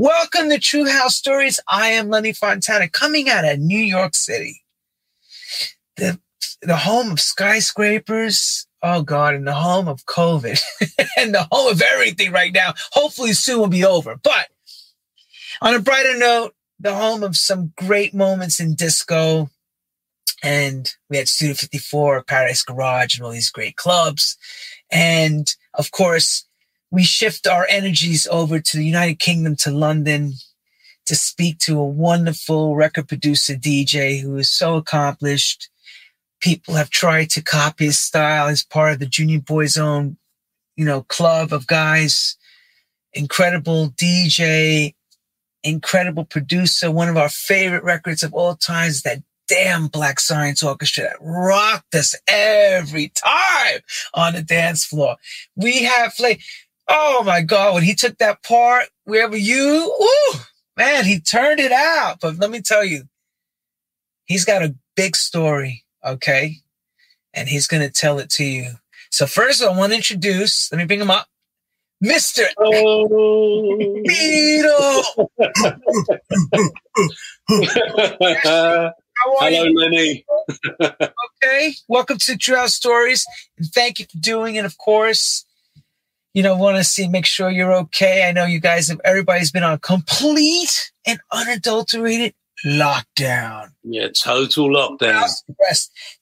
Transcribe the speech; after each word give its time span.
Welcome 0.00 0.48
to 0.50 0.60
True 0.60 0.86
House 0.86 1.16
Stories. 1.16 1.58
I 1.66 1.88
am 1.88 2.08
Lenny 2.08 2.32
Fontana 2.32 2.88
coming 2.88 3.28
out 3.28 3.44
of 3.44 3.58
New 3.58 3.80
York 3.80 4.14
City. 4.14 4.62
The, 5.96 6.20
the 6.62 6.76
home 6.76 7.10
of 7.10 7.18
skyscrapers. 7.18 8.68
Oh 8.80 9.02
God, 9.02 9.34
and 9.34 9.44
the 9.44 9.54
home 9.54 9.88
of 9.88 10.06
COVID 10.06 10.62
and 11.18 11.34
the 11.34 11.48
home 11.50 11.72
of 11.72 11.82
everything 11.82 12.30
right 12.30 12.52
now. 12.52 12.74
Hopefully 12.92 13.32
soon 13.32 13.58
will 13.58 13.66
be 13.66 13.84
over. 13.84 14.14
But 14.22 14.46
on 15.60 15.74
a 15.74 15.80
brighter 15.80 16.16
note, 16.16 16.54
the 16.78 16.94
home 16.94 17.24
of 17.24 17.36
some 17.36 17.72
great 17.76 18.14
moments 18.14 18.60
in 18.60 18.76
disco. 18.76 19.50
And 20.44 20.94
we 21.10 21.16
had 21.16 21.26
Studio 21.26 21.56
54, 21.56 22.22
Paradise 22.22 22.62
Garage, 22.62 23.16
and 23.16 23.26
all 23.26 23.32
these 23.32 23.50
great 23.50 23.74
clubs. 23.74 24.36
And 24.92 25.52
of 25.74 25.90
course, 25.90 26.47
we 26.90 27.02
shift 27.02 27.46
our 27.46 27.66
energies 27.68 28.26
over 28.30 28.60
to 28.60 28.76
the 28.76 28.84
United 28.84 29.18
Kingdom, 29.18 29.56
to 29.56 29.70
London, 29.70 30.34
to 31.06 31.14
speak 31.14 31.58
to 31.58 31.78
a 31.78 31.86
wonderful 31.86 32.76
record 32.76 33.08
producer, 33.08 33.54
DJ, 33.54 34.20
who 34.20 34.36
is 34.36 34.50
so 34.50 34.76
accomplished. 34.76 35.68
People 36.40 36.74
have 36.74 36.90
tried 36.90 37.30
to 37.30 37.42
copy 37.42 37.86
his 37.86 37.98
style 37.98 38.48
as 38.48 38.64
part 38.64 38.92
of 38.92 38.98
the 39.00 39.06
Junior 39.06 39.40
Boys 39.40 39.76
Own, 39.76 40.16
you 40.76 40.84
know, 40.84 41.02
club 41.02 41.52
of 41.52 41.66
guys. 41.66 42.36
Incredible 43.12 43.90
DJ, 43.90 44.94
incredible 45.62 46.24
producer. 46.24 46.90
One 46.90 47.08
of 47.08 47.16
our 47.16 47.28
favorite 47.28 47.84
records 47.84 48.22
of 48.22 48.34
all 48.34 48.54
times, 48.54 49.02
that 49.02 49.22
damn 49.48 49.88
Black 49.88 50.20
Science 50.20 50.62
Orchestra 50.62 51.04
that 51.04 51.16
rocked 51.20 51.94
us 51.94 52.14
every 52.28 53.08
time 53.08 53.80
on 54.14 54.34
the 54.34 54.42
dance 54.42 54.84
floor. 54.84 55.16
We 55.56 55.84
have 55.84 56.12
like, 56.20 56.42
oh 56.88 57.22
my 57.24 57.42
God, 57.42 57.74
when 57.74 57.82
he 57.82 57.94
took 57.94 58.18
that 58.18 58.42
part, 58.42 58.86
wherever 59.04 59.36
you, 59.36 59.92
ooh, 60.02 60.38
man, 60.76 61.04
he 61.04 61.20
turned 61.20 61.60
it 61.60 61.72
out. 61.72 62.20
But 62.20 62.38
let 62.38 62.50
me 62.50 62.60
tell 62.60 62.84
you, 62.84 63.04
he's 64.26 64.44
got 64.44 64.62
a 64.62 64.74
big 64.96 65.16
story, 65.16 65.84
okay? 66.04 66.56
And 67.34 67.48
he's 67.48 67.66
going 67.66 67.82
to 67.82 67.90
tell 67.90 68.18
it 68.18 68.30
to 68.30 68.44
you. 68.44 68.72
So 69.10 69.26
first 69.26 69.62
I 69.62 69.76
want 69.76 69.92
to 69.92 69.96
introduce, 69.96 70.70
let 70.72 70.78
me 70.78 70.84
bring 70.84 71.00
him 71.00 71.10
up. 71.10 71.28
Mr. 72.02 72.44
Oh. 72.58 73.08
Beedle. 74.06 75.02
Hello, 79.20 79.48
you? 79.48 79.74
Lenny. 79.74 80.24
okay, 80.80 81.74
welcome 81.88 82.18
to 82.18 82.36
True 82.36 82.54
House 82.54 82.74
Stories, 82.74 83.26
and 83.56 83.66
thank 83.66 83.98
you 83.98 84.04
for 84.04 84.18
doing 84.18 84.54
it. 84.54 84.64
Of 84.64 84.78
course, 84.78 85.44
you 86.38 86.44
know, 86.44 86.56
want 86.56 86.76
to 86.76 86.84
see, 86.84 87.08
make 87.08 87.26
sure 87.26 87.50
you're 87.50 87.74
okay. 87.74 88.24
I 88.28 88.30
know 88.30 88.44
you 88.44 88.60
guys 88.60 88.86
have. 88.86 89.00
Everybody's 89.04 89.50
been 89.50 89.64
on 89.64 89.80
complete 89.80 90.92
and 91.04 91.18
unadulterated 91.32 92.32
lockdown. 92.64 93.72
Yeah, 93.82 94.06
total 94.16 94.68
lockdown. 94.68 95.28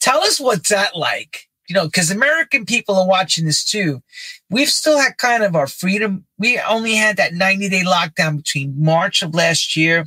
Tell 0.00 0.22
us 0.22 0.40
what's 0.40 0.70
that 0.70 0.96
like. 0.96 1.46
You 1.68 1.74
know, 1.74 1.84
because 1.84 2.10
American 2.10 2.64
people 2.64 2.94
are 2.94 3.06
watching 3.06 3.44
this 3.44 3.62
too. 3.62 4.02
We've 4.48 4.70
still 4.70 4.98
had 4.98 5.18
kind 5.18 5.42
of 5.42 5.54
our 5.54 5.66
freedom. 5.66 6.24
We 6.38 6.58
only 6.60 6.94
had 6.94 7.18
that 7.18 7.34
90 7.34 7.68
day 7.68 7.82
lockdown 7.84 8.38
between 8.38 8.82
March 8.82 9.20
of 9.20 9.34
last 9.34 9.76
year 9.76 10.06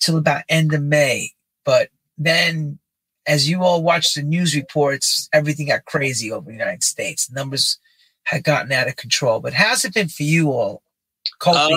till 0.00 0.16
about 0.16 0.44
end 0.48 0.72
of 0.72 0.82
May. 0.82 1.32
But 1.66 1.90
then 2.16 2.78
as 3.26 3.46
you 3.46 3.62
all 3.62 3.82
watch 3.82 4.14
the 4.14 4.22
news 4.22 4.56
reports, 4.56 5.28
everything 5.34 5.66
got 5.66 5.84
crazy 5.84 6.32
over 6.32 6.46
the 6.46 6.56
United 6.56 6.82
States. 6.82 7.30
Numbers 7.30 7.78
had 8.24 8.44
gotten 8.44 8.72
out 8.72 8.88
of 8.88 8.96
control. 8.96 9.40
But 9.40 9.54
how's 9.54 9.84
it 9.84 9.94
been 9.94 10.08
for 10.08 10.22
you 10.22 10.50
all? 10.50 10.82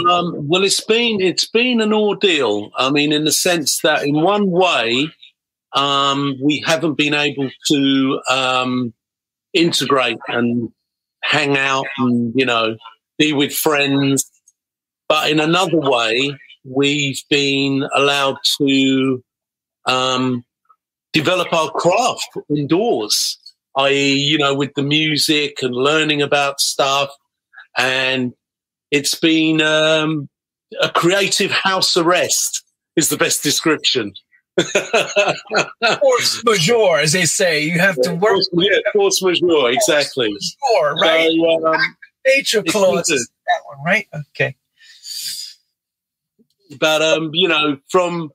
Um, 0.10 0.48
well, 0.48 0.64
it's 0.64 0.84
been 0.84 1.20
it's 1.22 1.46
been 1.46 1.82
an 1.82 1.94
ordeal. 1.94 2.72
I 2.78 2.90
mean, 2.90 3.12
in 3.12 3.26
the 3.26 3.32
sense 3.32 3.82
that 3.82 4.04
in 4.04 4.22
one 4.22 4.50
way, 4.50 5.10
um, 5.74 6.36
we 6.42 6.64
haven't 6.66 6.96
been 6.96 7.14
able 7.14 7.50
to 7.68 8.22
um, 8.30 8.94
integrate 9.54 10.20
and 10.28 10.72
hang 11.24 11.58
out 11.58 11.86
and 11.98 12.34
you 12.36 12.46
know 12.46 12.78
be 13.18 13.34
with 13.34 13.54
friends. 13.54 14.30
But 15.10 15.32
in 15.32 15.40
another 15.40 15.80
way, 15.80 16.38
we've 16.66 17.22
been 17.30 17.88
allowed 17.96 18.38
to 18.60 19.24
um, 19.86 20.44
develop 21.14 21.52
our 21.54 21.72
craft 21.72 22.28
indoors, 22.50 23.38
i.e., 23.78 24.16
you 24.16 24.38
know, 24.38 24.54
with 24.56 24.74
the 24.76 24.84
music 24.84 25.62
and 25.62 25.74
learning 25.74 26.22
about 26.22 26.60
stuff. 26.60 27.10
And 27.78 28.34
it's 28.92 29.16
been 29.16 29.62
um, 29.62 30.30
a 30.82 30.90
creative 30.90 31.52
house 31.52 31.96
arrest, 31.96 32.64
is 32.96 33.10
the 33.10 33.18
best 33.18 33.44
description. 33.44 34.14
force 36.00 36.44
majeure, 36.44 36.98
as 37.00 37.12
they 37.12 37.26
say. 37.26 37.64
You 37.64 37.80
have 37.80 38.02
to 38.02 38.14
work. 38.16 38.34
Force, 38.34 38.50
yeah, 38.54 38.78
force 38.94 39.22
majeure, 39.22 39.70
exactly. 39.70 40.30
Force 40.30 40.58
majeure, 40.74 40.96
right? 40.96 41.30
So, 41.30 41.68
um, 41.68 41.98
Nature 42.28 42.64
clauses. 42.64 43.30
That 43.46 43.62
one, 43.68 43.86
right? 43.86 44.08
Okay. 44.32 44.56
But 46.80 47.02
um, 47.02 47.30
you 47.34 47.48
know, 47.48 47.78
from 47.90 48.32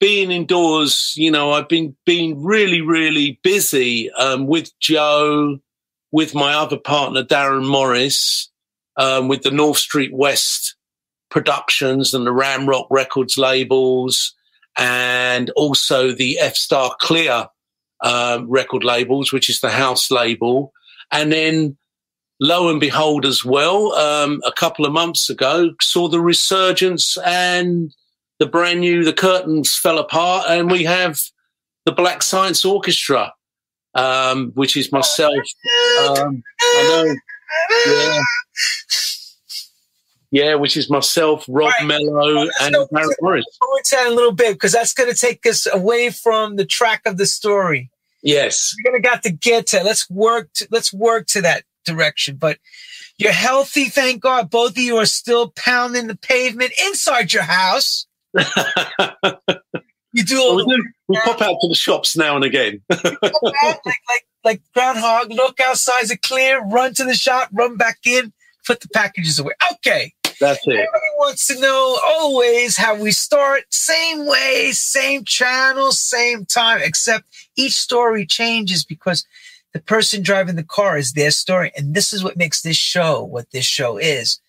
being 0.00 0.30
indoors, 0.30 1.14
you 1.16 1.30
know, 1.30 1.52
I've 1.52 1.68
been 1.68 1.96
been 2.04 2.42
really, 2.42 2.80
really 2.80 3.40
busy 3.42 4.10
um, 4.12 4.46
with 4.46 4.76
Joe, 4.78 5.58
with 6.12 6.34
my 6.34 6.54
other 6.54 6.78
partner 6.78 7.24
Darren 7.24 7.66
Morris, 7.66 8.50
um, 8.96 9.28
with 9.28 9.42
the 9.42 9.50
North 9.50 9.78
Street 9.78 10.12
West 10.12 10.76
Productions 11.30 12.14
and 12.14 12.26
the 12.26 12.32
Ramrock 12.32 12.86
Records 12.90 13.36
labels, 13.36 14.34
and 14.76 15.50
also 15.50 16.12
the 16.12 16.38
F 16.38 16.54
Star 16.54 16.94
Clear 17.00 17.48
uh, 18.00 18.40
record 18.46 18.84
labels, 18.84 19.32
which 19.32 19.48
is 19.48 19.60
the 19.60 19.70
house 19.70 20.10
label, 20.10 20.72
and 21.10 21.32
then. 21.32 21.76
Lo 22.40 22.70
and 22.70 22.78
behold, 22.78 23.26
as 23.26 23.44
well, 23.44 23.92
um, 23.94 24.40
a 24.46 24.52
couple 24.52 24.86
of 24.86 24.92
months 24.92 25.28
ago, 25.28 25.74
saw 25.80 26.06
the 26.06 26.20
resurgence 26.20 27.18
and 27.26 27.92
the 28.38 28.46
brand 28.46 28.80
new 28.80 29.04
The 29.04 29.12
Curtains 29.12 29.76
fell 29.76 29.98
apart, 29.98 30.46
and 30.48 30.70
we 30.70 30.84
have 30.84 31.20
the 31.84 31.92
Black 31.92 32.22
Science 32.22 32.64
Orchestra, 32.64 33.32
um, 33.94 34.52
which 34.54 34.76
is 34.76 34.92
myself. 34.92 35.34
Um, 36.06 36.42
I 36.60 36.82
know, 36.88 37.16
yeah. 37.86 38.20
Yeah, 40.30 40.54
which 40.56 40.76
is 40.76 40.90
myself, 40.90 41.46
Rob 41.48 41.72
right. 41.80 41.86
Mello, 41.86 42.48
and 42.60 42.74
Darren 42.74 43.08
Morris. 43.20 43.46
We'll 43.62 44.08
a 44.08 44.14
little 44.14 44.32
bit 44.32 44.52
because 44.54 44.72
that's 44.72 44.92
going 44.92 45.10
to 45.10 45.18
take 45.18 45.46
us 45.46 45.66
away 45.66 46.10
from 46.10 46.56
the 46.56 46.66
track 46.66 47.02
of 47.06 47.16
the 47.16 47.24
story. 47.24 47.90
Yes, 48.22 48.74
we're 48.76 48.90
going 48.90 49.02
to 49.02 49.08
got 49.08 49.22
to 49.22 49.30
get 49.30 49.68
to. 49.68 49.82
Let's 49.82 50.08
work. 50.10 50.52
To, 50.54 50.68
let's 50.70 50.92
work 50.92 51.28
to 51.28 51.40
that 51.42 51.64
direction. 51.86 52.36
But 52.36 52.58
you're 53.16 53.32
healthy, 53.32 53.86
thank 53.86 54.20
God. 54.20 54.50
Both 54.50 54.72
of 54.72 54.78
you 54.78 54.96
are 54.96 55.06
still 55.06 55.50
pounding 55.50 56.08
the 56.08 56.16
pavement 56.16 56.72
inside 56.84 57.32
your 57.32 57.44
house. 57.44 58.06
You 60.12 60.24
do 60.24 60.40
all 60.40 60.56
well, 60.56 60.66
we, 60.66 60.76
do, 60.76 60.84
we 61.08 61.16
pop 61.24 61.40
out 61.40 61.56
to 61.60 61.68
the 61.68 61.74
shops 61.74 62.16
now 62.16 62.36
and 62.36 62.44
again. 62.44 62.80
out, 62.90 63.02
like, 63.22 63.82
like, 63.84 64.26
like 64.44 64.62
groundhog, 64.74 65.30
look 65.30 65.60
outside, 65.60 66.02
is 66.02 66.10
it 66.10 66.22
clear? 66.22 66.62
Run 66.64 66.94
to 66.94 67.04
the 67.04 67.14
shop, 67.14 67.48
run 67.52 67.76
back 67.76 67.98
in, 68.06 68.32
put 68.66 68.80
the 68.80 68.88
packages 68.88 69.38
away. 69.38 69.52
Okay. 69.72 70.12
That's 70.40 70.60
it. 70.66 70.72
Everybody 70.72 71.10
wants 71.16 71.46
to 71.48 71.60
know 71.60 71.98
always 72.04 72.76
how 72.76 72.94
we 72.94 73.10
start. 73.10 73.62
Same 73.70 74.26
way, 74.26 74.70
same 74.72 75.24
channel, 75.24 75.90
same 75.90 76.44
time, 76.44 76.80
except 76.82 77.26
each 77.56 77.74
story 77.74 78.24
changes 78.24 78.84
because 78.84 79.26
the 79.72 79.80
person 79.80 80.22
driving 80.22 80.56
the 80.56 80.62
car 80.62 80.96
is 80.96 81.12
their 81.12 81.30
story. 81.30 81.72
And 81.76 81.94
this 81.94 82.12
is 82.12 82.22
what 82.22 82.36
makes 82.36 82.62
this 82.62 82.76
show 82.76 83.22
what 83.22 83.50
this 83.50 83.66
show 83.66 83.96
is 83.96 84.40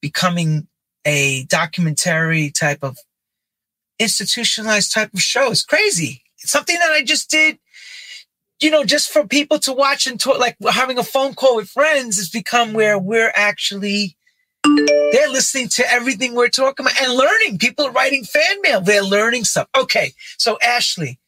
becoming 0.00 0.66
a 1.04 1.44
documentary 1.44 2.50
type 2.50 2.82
of 2.82 2.96
institutionalized 3.98 4.92
type 4.92 5.12
of 5.14 5.20
show. 5.20 5.50
It's 5.50 5.64
crazy. 5.64 6.22
It's 6.42 6.52
something 6.52 6.78
that 6.78 6.90
I 6.90 7.02
just 7.02 7.30
did, 7.30 7.58
you 8.60 8.70
know, 8.70 8.84
just 8.84 9.10
for 9.10 9.26
people 9.26 9.58
to 9.60 9.72
watch 9.72 10.06
and 10.06 10.18
talk, 10.18 10.38
like 10.38 10.56
having 10.70 10.98
a 10.98 11.04
phone 11.04 11.34
call 11.34 11.56
with 11.56 11.68
friends 11.68 12.16
has 12.16 12.28
become 12.28 12.72
where 12.72 12.98
we're 12.98 13.32
actually, 13.34 14.16
they're 14.64 15.28
listening 15.28 15.68
to 15.68 15.90
everything 15.90 16.34
we're 16.34 16.48
talking 16.48 16.86
about 16.86 17.00
and 17.00 17.12
learning. 17.12 17.58
People 17.58 17.86
are 17.86 17.92
writing 17.92 18.24
fan 18.24 18.60
mail. 18.62 18.80
They're 18.80 19.02
learning 19.02 19.44
stuff. 19.44 19.68
Okay. 19.76 20.12
So 20.38 20.58
Ashley, 20.62 21.18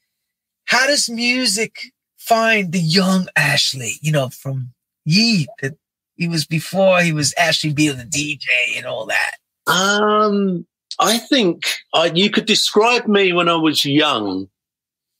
how 0.66 0.86
does 0.86 1.08
music 1.08 1.92
find 2.18 2.72
the 2.72 2.80
young 2.80 3.28
Ashley, 3.36 3.94
you 4.00 4.12
know, 4.12 4.28
from 4.28 4.72
Yeet 5.08 5.46
that 5.62 5.76
he 6.16 6.28
was 6.28 6.44
before 6.44 7.00
he 7.00 7.12
was 7.12 7.32
Ashley 7.34 7.72
being 7.72 7.98
the 7.98 8.04
DJ 8.04 8.76
and 8.76 8.86
all 8.86 9.06
that? 9.06 9.36
Um, 9.66 10.66
I 10.98 11.18
think 11.18 11.64
I, 11.94 12.06
you 12.14 12.30
could 12.30 12.46
describe 12.46 13.06
me 13.06 13.32
when 13.32 13.48
I 13.48 13.56
was 13.56 13.84
young. 13.84 14.48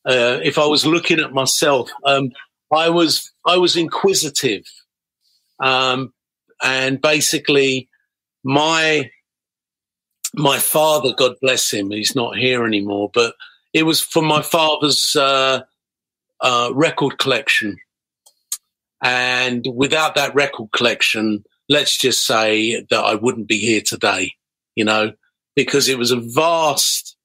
Uh, 0.04 0.38
if 0.42 0.58
I 0.58 0.66
was 0.66 0.86
looking 0.86 1.20
at 1.20 1.32
myself, 1.32 1.90
um, 2.04 2.30
I 2.72 2.90
was 2.90 3.32
I 3.44 3.58
was 3.58 3.76
inquisitive, 3.76 4.64
um, 5.60 6.12
and 6.62 7.00
basically 7.00 7.88
my 8.44 9.10
my 10.34 10.58
father, 10.58 11.12
God 11.16 11.34
bless 11.40 11.72
him, 11.72 11.90
he's 11.90 12.14
not 12.14 12.36
here 12.36 12.64
anymore, 12.64 13.10
but 13.12 13.34
it 13.72 13.84
was 13.84 14.00
for 14.00 14.22
my 14.22 14.42
father's 14.42 15.16
uh, 15.16 15.62
uh, 16.40 16.70
record 16.74 17.18
collection. 17.18 17.78
And 19.02 19.66
without 19.74 20.14
that 20.14 20.34
record 20.34 20.70
collection, 20.72 21.44
let's 21.68 21.96
just 21.96 22.24
say 22.24 22.82
that 22.90 23.04
I 23.04 23.14
wouldn't 23.14 23.48
be 23.48 23.58
here 23.58 23.82
today, 23.84 24.34
you 24.74 24.84
know, 24.84 25.12
because 25.56 25.88
it 25.88 25.98
was 25.98 26.12
a 26.12 26.20
vast 26.20 27.16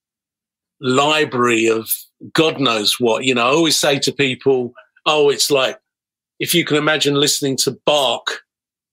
library 0.79 1.67
of 1.67 1.91
God 2.33 2.59
knows 2.59 2.99
what. 2.99 3.25
You 3.25 3.35
know, 3.35 3.45
I 3.45 3.51
always 3.51 3.77
say 3.77 3.99
to 3.99 4.11
people, 4.11 4.73
oh, 5.05 5.29
it's 5.29 5.51
like 5.51 5.79
if 6.39 6.55
you 6.55 6.65
can 6.65 6.77
imagine 6.77 7.13
listening 7.13 7.57
to 7.57 7.77
Bach 7.85 8.41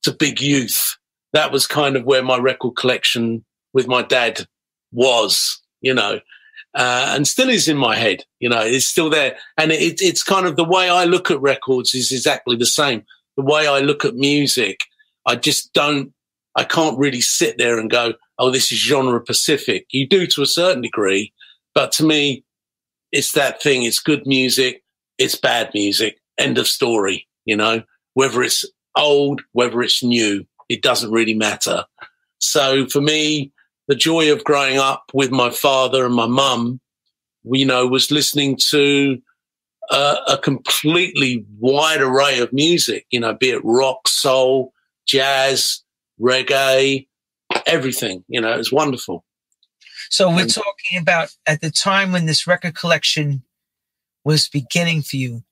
to 0.02 0.12
Big 0.12 0.40
Youth, 0.40 0.96
that 1.32 1.52
was 1.52 1.66
kind 1.66 1.96
of 1.96 2.04
where 2.04 2.22
my 2.22 2.36
record 2.36 2.76
collection 2.76 3.44
with 3.72 3.86
my 3.86 4.02
dad 4.02 4.46
was, 4.92 5.60
you 5.80 5.94
know, 5.94 6.20
uh, 6.74 7.12
and 7.14 7.26
still 7.26 7.48
is 7.48 7.68
in 7.68 7.76
my 7.76 7.96
head. 7.96 8.24
You 8.40 8.48
know, 8.48 8.60
it's 8.60 8.86
still 8.86 9.10
there, 9.10 9.36
and 9.56 9.72
it, 9.72 10.00
it's 10.02 10.22
kind 10.22 10.46
of 10.46 10.56
the 10.56 10.64
way 10.64 10.90
I 10.90 11.04
look 11.04 11.30
at 11.30 11.40
records 11.40 11.94
is 11.94 12.12
exactly 12.12 12.56
the 12.56 12.66
same. 12.66 13.04
The 13.36 13.42
way 13.44 13.66
I 13.66 13.80
look 13.80 14.04
at 14.04 14.14
music, 14.14 14.84
I 15.26 15.36
just 15.36 15.72
don't, 15.72 16.12
I 16.56 16.64
can't 16.64 16.98
really 16.98 17.20
sit 17.20 17.56
there 17.56 17.78
and 17.78 17.90
go, 17.90 18.14
"Oh, 18.38 18.50
this 18.50 18.72
is 18.72 18.78
genre 18.78 19.20
Pacific." 19.20 19.86
You 19.90 20.06
do 20.06 20.26
to 20.28 20.42
a 20.42 20.46
certain 20.46 20.82
degree, 20.82 21.32
but 21.74 21.92
to 21.92 22.04
me, 22.04 22.44
it's 23.12 23.32
that 23.32 23.62
thing. 23.62 23.84
It's 23.84 24.00
good 24.00 24.26
music. 24.26 24.82
It's 25.18 25.34
bad 25.34 25.70
music. 25.74 26.20
End 26.38 26.58
of 26.58 26.68
story. 26.68 27.26
You 27.44 27.56
know, 27.56 27.82
whether 28.14 28.42
it's 28.42 28.64
old, 28.96 29.42
whether 29.52 29.80
it's 29.82 30.02
new, 30.02 30.46
it 30.68 30.82
doesn't 30.82 31.12
really 31.12 31.34
matter. 31.34 31.84
So 32.38 32.86
for 32.86 33.00
me, 33.00 33.52
the 33.88 33.94
joy 33.94 34.30
of 34.30 34.44
growing 34.44 34.78
up 34.78 35.04
with 35.14 35.30
my 35.30 35.50
father 35.50 36.04
and 36.04 36.14
my 36.14 36.26
mum, 36.26 36.80
you 37.44 37.64
know, 37.64 37.86
was 37.86 38.10
listening 38.10 38.56
to 38.68 39.20
uh, 39.90 40.16
a 40.28 40.36
completely 40.36 41.44
wide 41.58 42.02
array 42.02 42.38
of 42.40 42.52
music, 42.52 43.06
you 43.10 43.18
know, 43.18 43.34
be 43.34 43.50
it 43.50 43.64
rock, 43.64 44.06
soul, 44.06 44.72
jazz, 45.06 45.82
reggae, 46.20 47.07
everything, 47.68 48.24
you 48.28 48.40
know, 48.40 48.52
it 48.52 48.58
was 48.58 48.72
wonderful. 48.72 49.24
So 50.10 50.34
we're 50.34 50.46
talking 50.46 50.98
about 50.98 51.34
at 51.46 51.60
the 51.60 51.70
time 51.70 52.12
when 52.12 52.26
this 52.26 52.46
record 52.46 52.74
collection 52.74 53.42
was 54.24 54.48
beginning 54.48 55.02
for 55.02 55.16
you. 55.16 55.42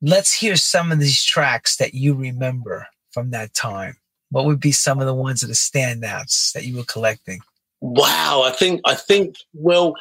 Let's 0.00 0.32
hear 0.32 0.56
some 0.56 0.92
of 0.92 1.00
these 1.00 1.22
tracks 1.22 1.76
that 1.76 1.94
you 1.94 2.14
remember 2.14 2.86
from 3.12 3.30
that 3.30 3.54
time. 3.54 3.96
What 4.30 4.46
would 4.46 4.60
be 4.60 4.72
some 4.72 5.00
of 5.00 5.06
the 5.06 5.14
ones 5.14 5.40
that 5.40 5.50
are 5.50 5.54
standouts 5.54 6.52
that 6.52 6.64
you 6.64 6.76
were 6.76 6.84
collecting? 6.84 7.40
Wow, 7.80 8.42
I 8.44 8.50
think 8.50 8.80
I 8.84 8.94
think 8.94 9.36
well, 9.54 9.94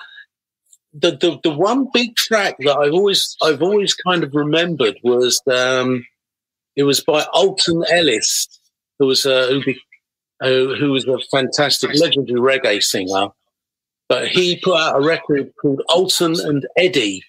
the 0.94 1.12
the, 1.12 1.40
the 1.44 1.52
one 1.52 1.88
big 1.94 2.16
track 2.16 2.56
that 2.60 2.78
I've 2.78 2.94
always 2.94 3.36
I've 3.42 3.62
always 3.62 3.94
kind 3.94 4.24
of 4.24 4.34
remembered 4.34 4.98
was 5.04 5.42
um, 5.48 6.06
it 6.76 6.84
was 6.84 7.02
by 7.02 7.26
Alton 7.34 7.84
Ellis, 7.92 8.48
who 8.98 9.08
was 9.08 9.26
a 9.26 9.48
who, 9.48 9.64
be, 9.64 9.80
uh, 10.42 10.48
who 10.48 10.92
was 10.92 11.06
a 11.08 11.18
fantastic 11.32 11.92
legendary 11.96 12.40
reggae 12.40 12.84
singer, 12.84 13.30
but 14.10 14.28
he 14.28 14.60
put 14.64 14.78
out 14.78 15.02
a 15.02 15.06
record 15.06 15.52
called 15.62 15.82
Alton 15.90 16.36
and 16.40 16.66
Eddy, 16.78 17.24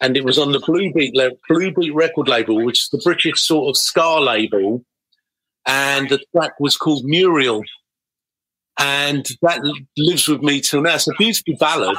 and 0.00 0.16
it 0.16 0.24
was 0.24 0.38
on 0.38 0.52
the 0.52 0.60
Blue 0.60 0.92
Beat 0.92 1.16
Blue 1.48 1.72
Beat 1.72 1.94
record 1.94 2.28
label, 2.28 2.64
which 2.64 2.82
is 2.82 2.88
the 2.90 3.00
British 3.02 3.40
sort 3.40 3.68
of 3.68 3.76
ska 3.76 4.20
label, 4.20 4.84
and 5.66 6.08
the 6.08 6.20
track 6.32 6.58
was 6.60 6.76
called 6.76 7.04
Muriel 7.04 7.62
and 8.78 9.26
that 9.42 9.60
lives 9.96 10.28
with 10.28 10.42
me 10.42 10.60
till 10.60 10.82
now. 10.82 10.94
It's 10.94 11.08
a 11.08 11.14
beautiful 11.18 11.54
ballad, 11.58 11.98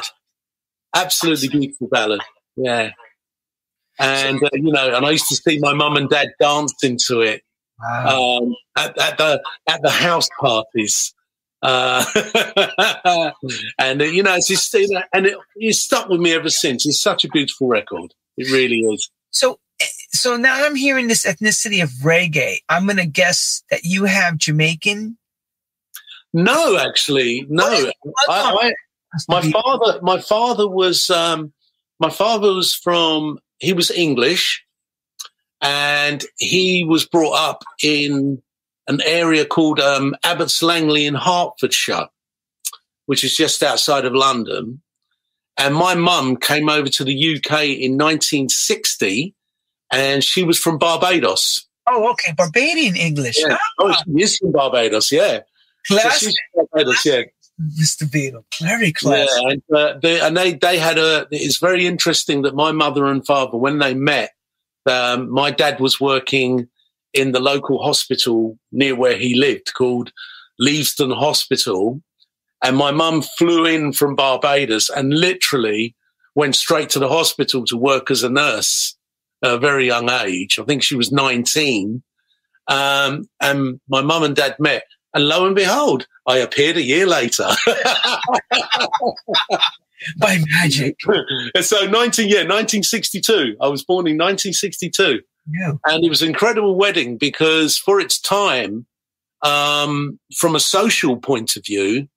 absolutely 0.94 1.48
beautiful 1.48 1.88
ballad. 1.88 2.20
Yeah, 2.56 2.90
and 3.98 4.42
uh, 4.42 4.50
you 4.52 4.72
know, 4.72 4.94
and 4.94 5.04
I 5.04 5.10
used 5.10 5.28
to 5.28 5.36
see 5.36 5.58
my 5.58 5.74
mum 5.74 5.96
and 5.96 6.08
dad 6.08 6.28
dancing 6.40 6.98
to 7.08 7.20
it 7.20 7.42
wow. 7.80 8.38
um, 8.38 8.54
at, 8.76 8.98
at, 8.98 9.18
the 9.18 9.42
at 9.68 9.82
the 9.82 9.90
house 9.90 10.28
parties. 10.40 11.14
Uh, 11.60 12.04
and 13.78 14.00
you 14.00 14.22
know, 14.22 14.34
it's 14.34 14.48
just, 14.48 14.74
and 14.74 15.26
it, 15.26 15.36
it's 15.56 15.80
stuck 15.80 16.08
with 16.08 16.20
me 16.20 16.32
ever 16.32 16.50
since. 16.50 16.86
It's 16.86 17.00
such 17.00 17.24
a 17.24 17.28
beautiful 17.28 17.68
record. 17.68 18.14
It 18.36 18.50
really 18.52 18.80
is. 18.80 19.10
So, 19.30 19.58
so 20.10 20.36
now 20.36 20.64
I'm 20.64 20.76
hearing 20.76 21.08
this 21.08 21.26
ethnicity 21.26 21.82
of 21.82 21.90
reggae. 22.02 22.58
I'm 22.68 22.84
going 22.84 22.98
to 22.98 23.06
guess 23.06 23.62
that 23.70 23.82
you 23.82 24.04
have 24.04 24.38
Jamaican 24.38 25.18
no, 26.32 26.76
actually, 26.76 27.46
no. 27.48 27.64
I, 27.64 27.92
I, 28.28 28.72
my 29.28 29.40
father, 29.50 29.98
my 30.02 30.20
father 30.20 30.68
was, 30.68 31.08
um, 31.10 31.52
my 32.00 32.10
father 32.10 32.52
was 32.54 32.74
from. 32.74 33.38
He 33.60 33.72
was 33.72 33.90
English, 33.90 34.64
and 35.60 36.24
he 36.38 36.84
was 36.84 37.06
brought 37.06 37.34
up 37.34 37.64
in 37.82 38.42
an 38.86 39.00
area 39.04 39.44
called 39.44 39.80
um, 39.80 40.14
Abbots 40.24 40.62
Langley 40.62 41.06
in 41.06 41.14
Hertfordshire, 41.14 42.08
which 43.06 43.24
is 43.24 43.36
just 43.36 43.62
outside 43.62 44.04
of 44.04 44.14
London. 44.14 44.82
And 45.58 45.74
my 45.74 45.94
mum 45.94 46.36
came 46.36 46.68
over 46.68 46.88
to 46.88 47.04
the 47.04 47.36
UK 47.36 47.64
in 47.64 47.98
1960, 47.98 49.34
and 49.92 50.22
she 50.22 50.44
was 50.44 50.58
from 50.58 50.78
Barbados. 50.78 51.66
Oh, 51.88 52.10
okay, 52.12 52.32
Barbadian 52.36 52.96
English. 52.96 53.38
Yeah. 53.38 53.56
Oh, 53.78 53.94
she 54.04 54.22
is 54.22 54.38
from 54.38 54.52
Barbados, 54.52 55.10
yeah. 55.10 55.40
Classic. 55.86 56.34
Barbados, 56.54 57.04
yeah. 57.04 57.22
Mr. 57.60 58.04
Beedle, 58.04 58.44
very 58.62 58.92
classic. 58.92 59.28
Yeah, 59.42 59.50
and, 59.50 59.62
uh, 59.74 59.98
they, 60.00 60.20
and 60.20 60.36
they, 60.36 60.52
they 60.52 60.78
had 60.78 60.96
a. 60.96 61.26
It's 61.32 61.58
very 61.58 61.86
interesting 61.86 62.42
that 62.42 62.54
my 62.54 62.70
mother 62.70 63.06
and 63.06 63.26
father, 63.26 63.58
when 63.58 63.78
they 63.80 63.94
met, 63.94 64.30
um, 64.88 65.30
my 65.30 65.50
dad 65.50 65.80
was 65.80 66.00
working 66.00 66.68
in 67.14 67.32
the 67.32 67.40
local 67.40 67.82
hospital 67.82 68.58
near 68.72 68.94
where 68.94 69.16
he 69.16 69.34
lived 69.34 69.72
called 69.74 70.12
Leavesden 70.60 71.16
Hospital. 71.16 72.00
And 72.62 72.76
my 72.76 72.90
mum 72.90 73.22
flew 73.22 73.66
in 73.66 73.92
from 73.92 74.16
Barbados 74.16 74.90
and 74.90 75.14
literally 75.14 75.94
went 76.34 76.56
straight 76.56 76.90
to 76.90 76.98
the 76.98 77.08
hospital 77.08 77.64
to 77.64 77.76
work 77.76 78.10
as 78.10 78.22
a 78.22 78.30
nurse 78.30 78.96
at 79.42 79.54
a 79.54 79.58
very 79.58 79.86
young 79.86 80.10
age. 80.10 80.58
I 80.58 80.64
think 80.64 80.82
she 80.82 80.96
was 80.96 81.12
19. 81.12 82.02
Um, 82.68 83.28
and 83.40 83.80
my 83.88 84.02
mum 84.02 84.24
and 84.24 84.36
dad 84.36 84.56
met. 84.58 84.84
And 85.14 85.26
lo 85.26 85.46
and 85.46 85.56
behold, 85.56 86.06
I 86.26 86.38
appeared 86.38 86.76
a 86.76 86.82
year 86.82 87.06
later. 87.06 87.48
By 90.18 90.38
magic. 90.60 90.96
so 91.60 91.86
19, 91.86 92.28
yeah, 92.28 92.44
1962. 92.44 93.56
I 93.60 93.68
was 93.68 93.84
born 93.84 94.06
in 94.06 94.16
1962. 94.16 95.20
Yeah. 95.50 95.72
And 95.86 96.04
it 96.04 96.08
was 96.08 96.22
an 96.22 96.28
incredible 96.28 96.76
wedding 96.76 97.16
because 97.16 97.76
for 97.78 98.00
its 98.00 98.20
time, 98.20 98.86
um, 99.42 100.18
from 100.36 100.54
a 100.54 100.60
social 100.60 101.16
point 101.16 101.56
of 101.56 101.64
view, 101.64 102.08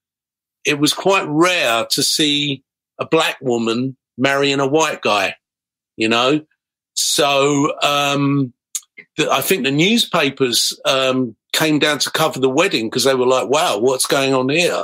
it 0.65 0.79
was 0.79 0.93
quite 0.93 1.25
rare 1.27 1.85
to 1.91 2.03
see 2.03 2.63
a 2.99 3.05
black 3.05 3.37
woman 3.41 3.97
marrying 4.17 4.59
a 4.59 4.67
white 4.67 5.01
guy, 5.01 5.35
you 5.95 6.07
know? 6.07 6.41
So, 6.93 7.73
um, 7.81 8.53
the, 9.17 9.31
I 9.31 9.41
think 9.41 9.63
the 9.63 9.71
newspapers, 9.71 10.79
um, 10.85 11.35
came 11.53 11.79
down 11.79 11.99
to 11.99 12.11
cover 12.11 12.39
the 12.39 12.49
wedding 12.49 12.89
because 12.89 13.03
they 13.03 13.15
were 13.15 13.27
like, 13.27 13.49
wow, 13.49 13.77
what's 13.77 14.05
going 14.05 14.33
on 14.33 14.49
here? 14.49 14.83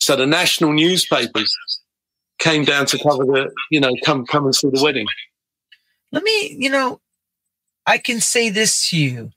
So 0.00 0.16
the 0.16 0.26
national 0.26 0.72
newspapers 0.72 1.56
came 2.44 2.64
down 2.64 2.84
to 2.86 2.98
cover 2.98 3.24
the, 3.24 3.50
you 3.70 3.80
know, 3.80 3.96
come, 4.04 4.26
come 4.26 4.44
and 4.44 4.54
see 4.54 4.68
the 4.68 4.82
wedding. 4.82 5.06
Let 6.12 6.22
me, 6.22 6.56
you 6.58 6.68
know, 6.68 7.00
I 7.86 7.98
can 7.98 8.20
say 8.20 8.50
this 8.50 8.90
to 8.90 8.98
you. 8.98 9.30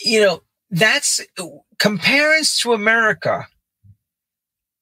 You 0.00 0.20
know, 0.20 0.42
that's 0.70 1.20
comparing 1.78 2.42
to 2.58 2.72
America. 2.72 3.46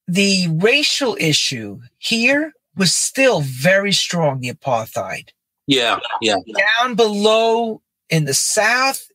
The 0.08 0.48
racial 0.50 1.16
issue 1.20 1.80
here 1.98 2.54
was 2.76 2.94
still 2.94 3.42
very 3.42 3.92
strong, 3.92 4.40
the 4.40 4.50
apartheid. 4.50 5.28
Yeah, 5.66 6.00
yeah. 6.20 6.36
Down 6.78 6.94
below 6.96 7.82
in 8.10 8.24
the 8.24 8.34
South, 8.34 9.06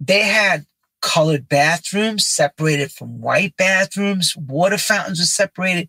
they 0.00 0.22
had 0.22 0.66
colored 1.00 1.48
bathrooms 1.48 2.26
separated 2.26 2.92
from 2.92 3.20
white 3.20 3.56
bathrooms. 3.56 4.36
Water 4.36 4.78
fountains 4.78 5.20
were 5.20 5.24
separated. 5.26 5.88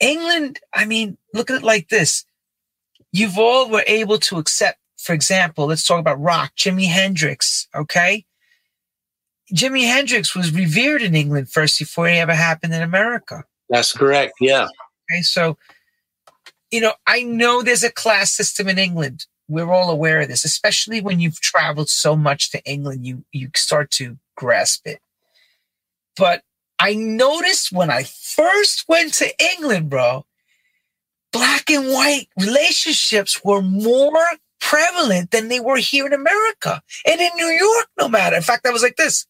England, 0.00 0.60
I 0.72 0.84
mean, 0.84 1.16
look 1.32 1.50
at 1.50 1.58
it 1.58 1.62
like 1.62 1.88
this. 1.88 2.24
You've 3.12 3.38
all 3.38 3.70
were 3.70 3.84
able 3.86 4.18
to 4.18 4.38
accept, 4.38 4.78
for 4.98 5.12
example, 5.12 5.66
let's 5.66 5.86
talk 5.86 6.00
about 6.00 6.20
rock, 6.20 6.52
Jimi 6.56 6.86
Hendrix, 6.86 7.68
okay? 7.74 8.24
Jimi 9.54 9.86
Hendrix 9.86 10.34
was 10.34 10.52
revered 10.52 11.02
in 11.02 11.14
England 11.14 11.50
first 11.50 11.78
before 11.78 12.08
it 12.08 12.16
ever 12.16 12.34
happened 12.34 12.74
in 12.74 12.82
America. 12.82 13.44
That's 13.68 13.92
correct, 13.92 14.34
yeah. 14.40 14.66
Okay, 15.10 15.22
so, 15.22 15.56
you 16.70 16.80
know, 16.80 16.94
I 17.06 17.22
know 17.22 17.62
there's 17.62 17.84
a 17.84 17.92
class 17.92 18.32
system 18.32 18.68
in 18.68 18.78
England 18.78 19.26
we're 19.48 19.70
all 19.70 19.90
aware 19.90 20.20
of 20.20 20.28
this, 20.28 20.44
especially 20.44 21.00
when 21.00 21.20
you've 21.20 21.40
traveled 21.40 21.88
so 21.88 22.16
much 22.16 22.50
to 22.50 22.64
England, 22.64 23.06
you 23.06 23.24
you 23.32 23.50
start 23.54 23.90
to 23.92 24.18
grasp 24.36 24.86
it. 24.86 25.00
But 26.16 26.42
I 26.84 26.92
noticed 26.92 27.72
when 27.72 27.88
I 27.88 28.02
first 28.02 28.84
went 28.86 29.14
to 29.14 29.32
England, 29.42 29.88
bro, 29.88 30.26
black 31.32 31.70
and 31.70 31.90
white 31.90 32.28
relationships 32.38 33.42
were 33.42 33.62
more 33.62 34.26
prevalent 34.60 35.30
than 35.30 35.48
they 35.48 35.60
were 35.60 35.78
here 35.78 36.04
in 36.04 36.12
America 36.12 36.82
and 37.06 37.22
in 37.22 37.30
New 37.36 37.46
York, 37.46 37.86
no 37.98 38.06
matter. 38.06 38.36
In 38.36 38.42
fact, 38.42 38.66
I 38.66 38.70
was 38.70 38.82
like 38.82 38.96
this. 38.96 39.26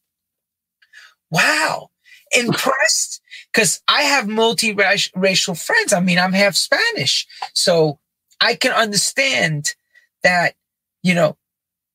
Wow. 1.31 1.91
Impressed 2.37 3.23
because 3.53 3.81
I 3.87 4.03
have 4.03 4.27
multi-racial 4.27 5.55
friends. 5.55 5.93
I 5.93 6.01
mean, 6.01 6.19
I'm 6.19 6.33
half 6.33 6.57
Spanish. 6.57 7.25
So 7.53 8.01
I 8.41 8.57
can 8.57 8.73
understand 8.73 9.77
that, 10.25 10.57
you 11.05 11.15
know, 11.15 11.37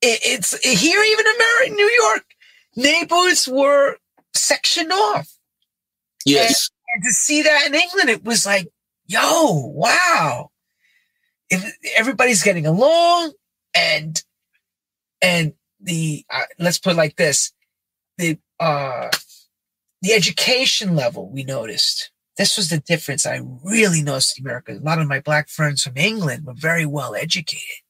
it, 0.02 0.22
it's 0.24 0.58
here, 0.66 1.04
even 1.04 1.26
in 1.66 1.76
New 1.76 1.92
York, 2.02 2.24
neighbors 2.78 3.46
were 3.46 3.98
sectioned 4.34 4.94
off. 4.94 5.36
Yes. 6.26 6.70
And, 6.94 7.04
and 7.04 7.10
to 7.10 7.14
see 7.14 7.42
that 7.44 7.68
in 7.68 7.76
England, 7.76 8.10
it 8.10 8.24
was 8.24 8.46
like, 8.46 8.68
yo, 9.08 9.72
wow. 9.74 10.52
If 11.50 11.76
everybody's 11.96 12.44
getting 12.44 12.66
along 12.66 13.34
and, 13.76 14.22
and 15.22 15.54
the, 15.80 16.26
uh, 16.32 16.44
let's 16.60 16.80
put 16.80 16.94
it 16.94 16.98
like 16.98 17.16
this, 17.16 17.52
the, 18.18 18.38
uh, 18.60 19.10
the 20.02 20.14
education 20.14 20.96
level 20.96 21.30
we 21.30 21.44
noticed. 21.44 22.12
This 22.38 22.56
was 22.56 22.70
the 22.70 22.80
difference 22.80 23.26
I 23.26 23.42
really 23.64 24.02
noticed 24.02 24.40
in 24.40 24.46
America. 24.46 24.72
A 24.72 24.80
lot 24.80 25.00
of 25.00 25.08
my 25.08 25.20
black 25.20 25.50
friends 25.50 25.84
from 25.84 25.98
England 25.98 26.46
were 26.46 26.54
very 26.56 26.86
well 26.86 27.14
educated, 27.16 27.84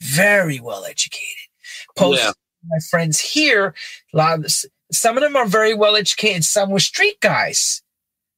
very 0.00 0.60
well 0.60 0.84
educated. 0.84 1.48
Post 1.96 2.22
yeah. 2.22 2.32
my 2.68 2.78
friends 2.88 3.18
here, 3.18 3.74
a 4.14 4.16
lot 4.16 4.34
of 4.34 4.42
this, 4.42 4.64
some 4.92 5.16
of 5.16 5.22
them 5.22 5.36
are 5.36 5.46
very 5.46 5.74
well 5.74 5.96
educated. 5.96 6.44
Some 6.44 6.70
were 6.70 6.80
street 6.80 7.20
guys. 7.20 7.82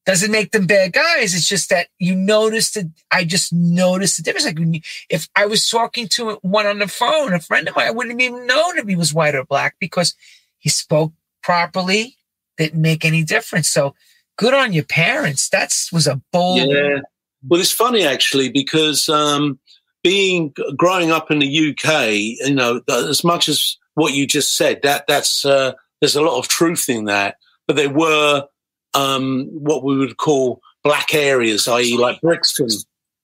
Doesn't 0.05 0.33
make 0.33 0.51
them 0.51 0.67
bad 0.67 0.93
guys. 0.93 1.33
It's 1.33 1.49
just 1.49 1.71
that 1.71 1.87
you 1.99 2.17
notice 2.17 2.73
that 2.73 2.91
I 3.13 3.25
just 3.25 3.53
noticed 3.53 4.17
the 4.17 4.25
difference. 4.25 4.47
Like 4.47 4.85
if 5.09 5.29
I 5.37 5.47
was 5.47 5.69
talking 5.69 6.09
to 6.09 6.39
one 6.43 6.67
on 6.67 6.81
the 6.81 6.89
phone, 6.89 7.33
a 7.33 7.39
friend 7.39 7.69
of 7.69 7.77
mine, 7.77 7.87
I 7.87 7.93
wouldn't 7.93 8.21
have 8.21 8.27
even 8.29 8.47
known 8.47 8.79
if 8.79 8.87
he 8.89 8.97
was 8.97 9.15
white 9.15 9.37
or 9.37 9.45
black 9.45 9.77
because 9.79 10.15
he 10.59 10.71
spoke 10.71 11.13
properly, 11.43 12.17
didn't 12.59 12.83
make 12.83 13.05
any 13.05 13.23
difference. 13.23 13.69
So 13.71 13.95
good 14.37 14.55
on 14.55 14.73
your 14.73 14.85
parents. 14.85 15.49
That 15.51 15.73
was 15.93 16.09
a 16.09 16.21
bold. 16.33 16.69
Yeah. 16.69 16.99
Well, 17.47 17.61
it's 17.61 17.73
funny 17.73 18.05
actually 18.05 18.49
because 18.49 19.09
um, 19.09 19.61
being 20.03 20.53
growing 20.77 21.13
up 21.13 21.31
in 21.31 21.39
the 21.39 21.71
UK, 21.71 22.11
you 22.49 22.55
know, 22.55 22.81
as 22.89 23.23
much 23.23 23.49
as 23.49 23.77
what 23.95 24.15
you 24.15 24.27
just 24.27 24.57
said, 24.57 24.81
that 24.83 25.07
that's 25.07 25.45
uh, 25.45 25.73
there's 26.03 26.17
a 26.17 26.21
lot 26.21 26.39
of 26.39 26.49
truth 26.49 26.89
in 26.89 27.05
that. 27.07 27.37
But 27.67 27.77
there 27.77 27.89
were 27.89 28.45
um, 28.93 29.49
what 29.53 29.85
we 29.85 29.97
would 29.97 30.17
call 30.17 30.61
black 30.83 31.15
areas, 31.15 31.69
i.e., 31.69 31.97
like 31.97 32.21
Brixton 32.21 32.67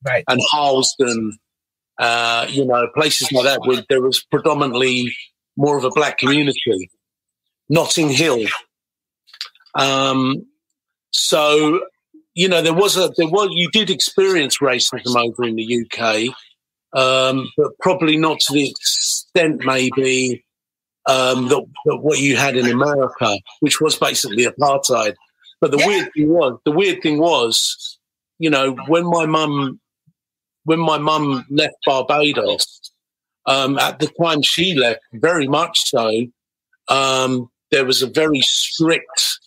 right. 0.07 0.25
and 0.29 0.41
Harlesden, 0.49 1.37
uh, 1.99 2.47
you 2.49 2.65
know, 2.65 2.89
places 2.95 3.33
like 3.33 3.45
that 3.45 3.61
where 3.67 3.85
there 3.89 4.01
was 4.01 4.25
predominantly 4.31 5.13
more 5.57 5.77
of 5.77 5.85
a 5.85 5.91
black 5.91 6.19
community. 6.19 6.89
Notting 7.69 8.09
Hill. 8.11 8.47
Um, 9.75 10.47
so, 11.11 11.81
you 12.35 12.49
know, 12.49 12.63
there 12.63 12.73
was 12.73 12.97
a, 12.97 13.11
there 13.17 13.29
was, 13.29 13.51
you 13.53 13.69
did 13.73 13.91
experience 13.91 14.59
racism 14.59 15.17
over 15.17 15.45
in 15.45 15.57
the 15.57 15.85
UK, 15.85 16.35
um, 16.99 17.51
but 17.57 17.73
probably 17.81 18.17
not 18.17 18.39
to 18.41 18.53
the 18.53 18.71
extent 18.71 19.65
maybe 19.65 20.45
um, 21.09 21.49
that, 21.49 21.65
that, 21.87 21.97
what 21.97 22.21
you 22.21 22.37
had 22.37 22.57
in 22.57 22.71
America, 22.71 23.37
which 23.61 23.81
was 23.81 23.97
basically 23.97 24.45
apartheid. 24.45 25.15
But 25.61 25.73
the 25.73 25.79
yeah. 25.79 25.87
weird 25.87 26.13
thing 26.15 26.29
was, 26.29 26.59
the 26.65 26.71
weird 26.71 27.03
thing 27.03 27.19
was, 27.19 27.99
you 28.39 28.51
know, 28.51 28.77
when 28.87 29.05
my 29.07 29.27
mum, 29.27 29.81
when 30.65 30.79
my 30.79 30.99
mum 30.99 31.45
left 31.51 31.77
Barbados, 31.85 32.93
um, 33.47 33.79
at 33.79 33.99
the 33.99 34.09
time 34.23 34.43
she 34.43 34.75
left, 34.75 35.01
very 35.15 35.49
much 35.49 35.89
so, 35.89 36.27
um, 36.89 37.51
there 37.71 37.87
was 37.87 38.03
a 38.03 38.07
very 38.07 38.41
strict 38.43 39.41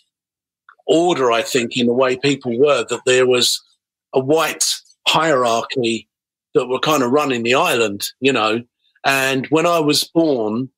order, 0.87 1.31
I 1.31 1.43
think, 1.43 1.77
in 1.77 1.85
the 1.85 1.93
way 1.93 2.17
people 2.17 2.57
were, 2.57 2.85
that 2.89 3.05
there 3.05 3.27
was 3.27 3.61
a 4.13 4.19
white 4.19 4.65
hierarchy 5.07 6.07
that 6.53 6.67
were 6.67 6.79
kind 6.79 7.03
of 7.03 7.11
running 7.11 7.43
the 7.43 7.53
island, 7.53 8.07
you 8.19 8.33
know. 8.33 8.61
And 9.05 9.47
when 9.47 9.65
I 9.65 9.79
was 9.79 10.03
born, 10.03 10.69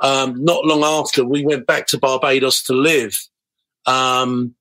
um, 0.00 0.44
not 0.44 0.64
long 0.64 0.82
after, 0.84 1.24
we 1.24 1.44
went 1.44 1.66
back 1.66 1.86
to 1.88 1.98
Barbados 1.98 2.62
to 2.64 2.74
live. 2.74 3.18
Um, 3.86 4.54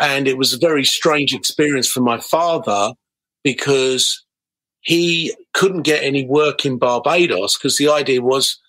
and 0.00 0.28
it 0.28 0.38
was 0.38 0.52
a 0.52 0.58
very 0.58 0.84
strange 0.84 1.34
experience 1.34 1.88
for 1.88 2.00
my 2.00 2.18
father 2.20 2.92
because 3.42 4.24
he 4.80 5.34
couldn't 5.54 5.82
get 5.82 6.02
any 6.02 6.26
work 6.26 6.64
in 6.64 6.78
Barbados 6.78 7.56
because 7.56 7.76
the 7.76 7.88
idea 7.88 8.20
was, 8.20 8.60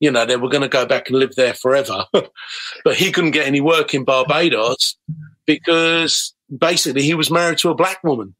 you 0.00 0.10
know, 0.10 0.24
they 0.24 0.36
were 0.36 0.48
going 0.48 0.62
to 0.62 0.68
go 0.68 0.86
back 0.86 1.08
and 1.08 1.18
live 1.18 1.34
there 1.34 1.54
forever. 1.54 2.06
but 2.12 2.96
he 2.96 3.12
couldn't 3.12 3.32
get 3.32 3.46
any 3.46 3.60
work 3.60 3.92
in 3.92 4.04
Barbados 4.04 4.96
because 5.46 6.34
basically 6.56 7.02
he 7.02 7.14
was 7.14 7.30
married 7.30 7.58
to 7.58 7.70
a 7.70 7.74
black 7.74 8.02
woman. 8.04 8.34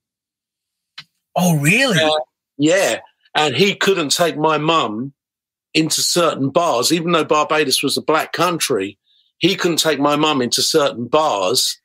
Oh, 1.35 1.59
really? 1.59 2.01
Uh, 2.01 2.19
yeah. 2.57 3.01
And 3.35 3.55
he 3.55 3.75
couldn't 3.75 4.11
take 4.11 4.39
my 4.39 4.57
mum 4.57 5.13
into 5.77 6.01
certain 6.01 6.49
bars, 6.49 6.91
even 6.91 7.13
though 7.13 7.25
Barbados 7.25 7.83
was 7.83 7.97
a 7.97 8.03
black 8.03 8.33
country. 8.33 8.99
He 9.39 9.55
couldn't 9.55 9.77
take 9.77 10.01
my 10.01 10.17
mum 10.17 10.41
into 10.41 10.63
certain 10.63 11.07
bars 11.07 11.79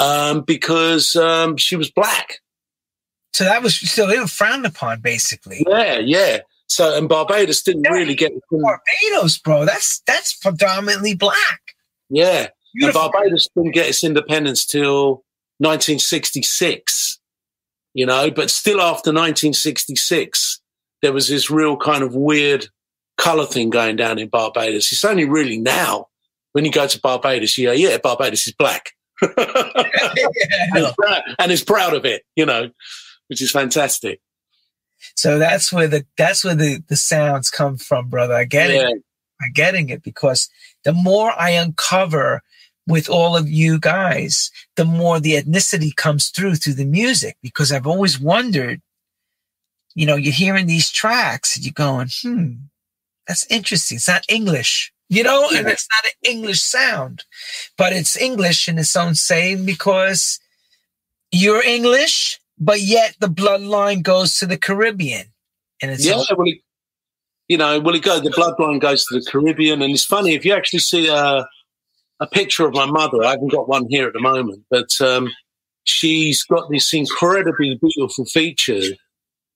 um, 0.00 0.40
because 0.40 1.14
um, 1.14 1.58
she 1.58 1.76
was 1.76 1.90
black. 1.90 2.40
So 3.34 3.44
that 3.44 3.62
was 3.62 3.78
so 3.78 4.06
they 4.06 4.18
were 4.18 4.26
frowned 4.26 4.64
upon, 4.64 5.02
basically. 5.02 5.62
Yeah, 5.68 5.98
yeah. 5.98 6.38
So 6.68 6.96
and 6.96 7.06
Barbados 7.06 7.62
didn't 7.62 7.84
yeah, 7.84 7.92
really 7.92 8.14
get 8.14 8.32
Barbados, 8.50 9.38
bro. 9.38 9.66
That's 9.66 10.00
that's 10.06 10.34
predominantly 10.34 11.14
black. 11.14 11.60
Yeah, 12.08 12.48
Beautiful. 12.74 13.02
and 13.02 13.12
Barbados 13.12 13.48
didn't 13.54 13.74
get 13.74 13.88
its 13.88 14.02
independence 14.02 14.64
till 14.64 15.24
1966. 15.58 17.20
You 17.92 18.06
know, 18.06 18.30
but 18.30 18.50
still 18.50 18.80
after 18.80 19.10
1966, 19.10 20.60
there 21.02 21.12
was 21.12 21.28
this 21.28 21.50
real 21.50 21.76
kind 21.76 22.02
of 22.02 22.14
weird 22.14 22.68
color 23.16 23.46
thing 23.46 23.70
going 23.70 23.96
down 23.96 24.18
in 24.18 24.28
Barbados. 24.28 24.92
It's 24.92 25.04
only 25.04 25.24
really 25.24 25.58
now 25.58 26.08
when 26.52 26.64
you 26.64 26.70
go 26.70 26.86
to 26.86 27.00
Barbados, 27.00 27.58
you 27.58 27.66
go, 27.66 27.72
yeah, 27.72 27.98
Barbados 27.98 28.46
is 28.46 28.54
black. 28.54 28.92
yeah, 29.22 29.28
and, 30.74 30.94
proud, 30.96 31.22
and 31.38 31.52
it's 31.52 31.62
proud 31.62 31.92
of 31.92 32.06
it, 32.06 32.22
you 32.34 32.46
know, 32.46 32.70
which 33.28 33.42
is 33.42 33.50
fantastic. 33.50 34.20
So 35.16 35.38
that's 35.38 35.70
where 35.70 35.86
the 35.86 36.06
that's 36.16 36.44
where 36.44 36.54
the, 36.54 36.82
the 36.88 36.96
sounds 36.96 37.50
come 37.50 37.76
from, 37.76 38.08
brother. 38.08 38.34
I 38.34 38.44
get 38.44 38.70
yeah. 38.70 38.88
it. 38.88 39.02
I'm 39.42 39.52
getting 39.52 39.90
it 39.90 40.02
because 40.02 40.48
the 40.84 40.94
more 40.94 41.30
I 41.38 41.50
uncover 41.50 42.40
with 42.86 43.10
all 43.10 43.36
of 43.36 43.48
you 43.50 43.78
guys, 43.78 44.50
the 44.76 44.86
more 44.86 45.20
the 45.20 45.34
ethnicity 45.34 45.94
comes 45.94 46.30
through 46.30 46.56
through 46.56 46.74
the 46.74 46.86
music. 46.86 47.36
Because 47.42 47.70
I've 47.70 47.86
always 47.86 48.18
wondered, 48.18 48.80
you 49.94 50.06
know, 50.06 50.16
you're 50.16 50.32
hearing 50.32 50.66
these 50.66 50.90
tracks 50.90 51.54
and 51.54 51.64
you're 51.66 51.72
going, 51.74 52.08
hmm, 52.22 52.52
that's 53.26 53.46
interesting. 53.50 53.96
It's 53.96 54.08
not 54.08 54.24
English, 54.28 54.92
you 55.08 55.22
know, 55.22 55.48
and 55.54 55.66
it's 55.66 55.88
not 55.92 56.04
an 56.04 56.36
English 56.36 56.62
sound, 56.62 57.24
but 57.76 57.92
it's 57.92 58.16
English 58.16 58.68
in 58.68 58.78
its 58.78 58.96
own 58.96 59.14
saying 59.14 59.66
because 59.66 60.40
you're 61.30 61.62
English, 61.62 62.40
but 62.58 62.80
yet 62.80 63.16
the 63.20 63.28
bloodline 63.28 64.02
goes 64.02 64.38
to 64.38 64.46
the 64.46 64.56
Caribbean. 64.56 65.26
And 65.82 65.90
it's 65.90 66.06
yeah, 66.06 66.22
well, 66.36 66.46
it, 66.48 66.58
you 67.48 67.58
know, 67.58 67.80
well, 67.80 67.94
it 67.94 68.02
goes, 68.02 68.22
the 68.22 68.30
bloodline 68.30 68.80
goes 68.80 69.04
to 69.06 69.18
the 69.18 69.24
Caribbean. 69.28 69.82
And 69.82 69.92
it's 69.92 70.04
funny, 70.04 70.34
if 70.34 70.44
you 70.44 70.54
actually 70.54 70.80
see 70.80 71.08
a, 71.08 71.46
a 72.20 72.26
picture 72.26 72.66
of 72.66 72.74
my 72.74 72.86
mother, 72.86 73.24
I 73.24 73.30
haven't 73.30 73.52
got 73.52 73.68
one 73.68 73.86
here 73.88 74.06
at 74.06 74.12
the 74.12 74.20
moment, 74.20 74.64
but 74.70 74.88
um, 75.00 75.30
she's 75.84 76.42
got 76.44 76.70
this 76.70 76.92
incredibly 76.94 77.78
beautiful 77.80 78.24
feature 78.24 78.96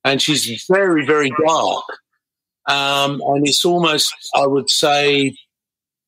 and 0.04 0.20
she's 0.20 0.64
very, 0.68 1.04
very 1.04 1.30
dark 1.46 1.84
um, 2.70 3.20
and 3.26 3.46
it's 3.46 3.64
almost, 3.64 4.14
I 4.34 4.46
would 4.46 4.70
say, 4.70 5.34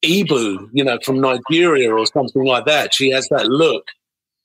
Ibo, 0.04 0.68
you 0.72 0.84
know, 0.84 0.98
from 1.04 1.20
Nigeria 1.20 1.92
or 1.92 2.06
something 2.06 2.44
like 2.44 2.66
that. 2.66 2.94
She 2.94 3.10
has 3.10 3.28
that 3.28 3.46
look, 3.46 3.88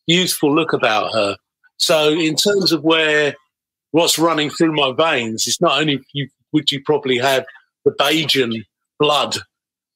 youthful 0.08 0.54
look 0.54 0.74
about 0.74 1.14
her. 1.14 1.38
So, 1.78 2.10
in 2.10 2.36
terms 2.36 2.72
of 2.72 2.84
where 2.84 3.36
what's 3.92 4.18
running 4.18 4.50
through 4.50 4.74
my 4.74 4.94
veins, 4.94 5.46
it's 5.48 5.62
not 5.62 5.80
only 5.80 6.02
you, 6.14 6.28
would 6.54 6.72
you 6.72 6.82
probably 6.84 7.18
have 7.18 7.46
the 7.86 7.92
Bajan 7.92 8.64
blood, 9.00 9.38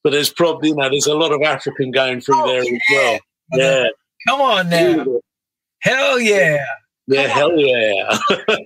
but 0.04 0.12
there's 0.12 0.32
probably 0.32 0.70
you 0.70 0.75
know 0.75 0.90
there's 0.90 1.08
a 1.08 1.16
lot 1.16 1.32
of 1.32 1.42
African 1.42 1.92
going 1.92 2.22
through 2.22 2.44
oh, 2.44 2.48
there 2.48 2.63
yeah. 2.63 2.72
as 2.72 2.82
well. 2.92 3.20
Yeah, 3.54 3.88
come 4.28 4.42
on 4.42 4.70
now, 4.70 5.20
hell 5.80 6.20
yeah. 6.20 6.63
Yeah, 7.08 7.27
hell 7.27 7.58
yeah. 7.58 8.20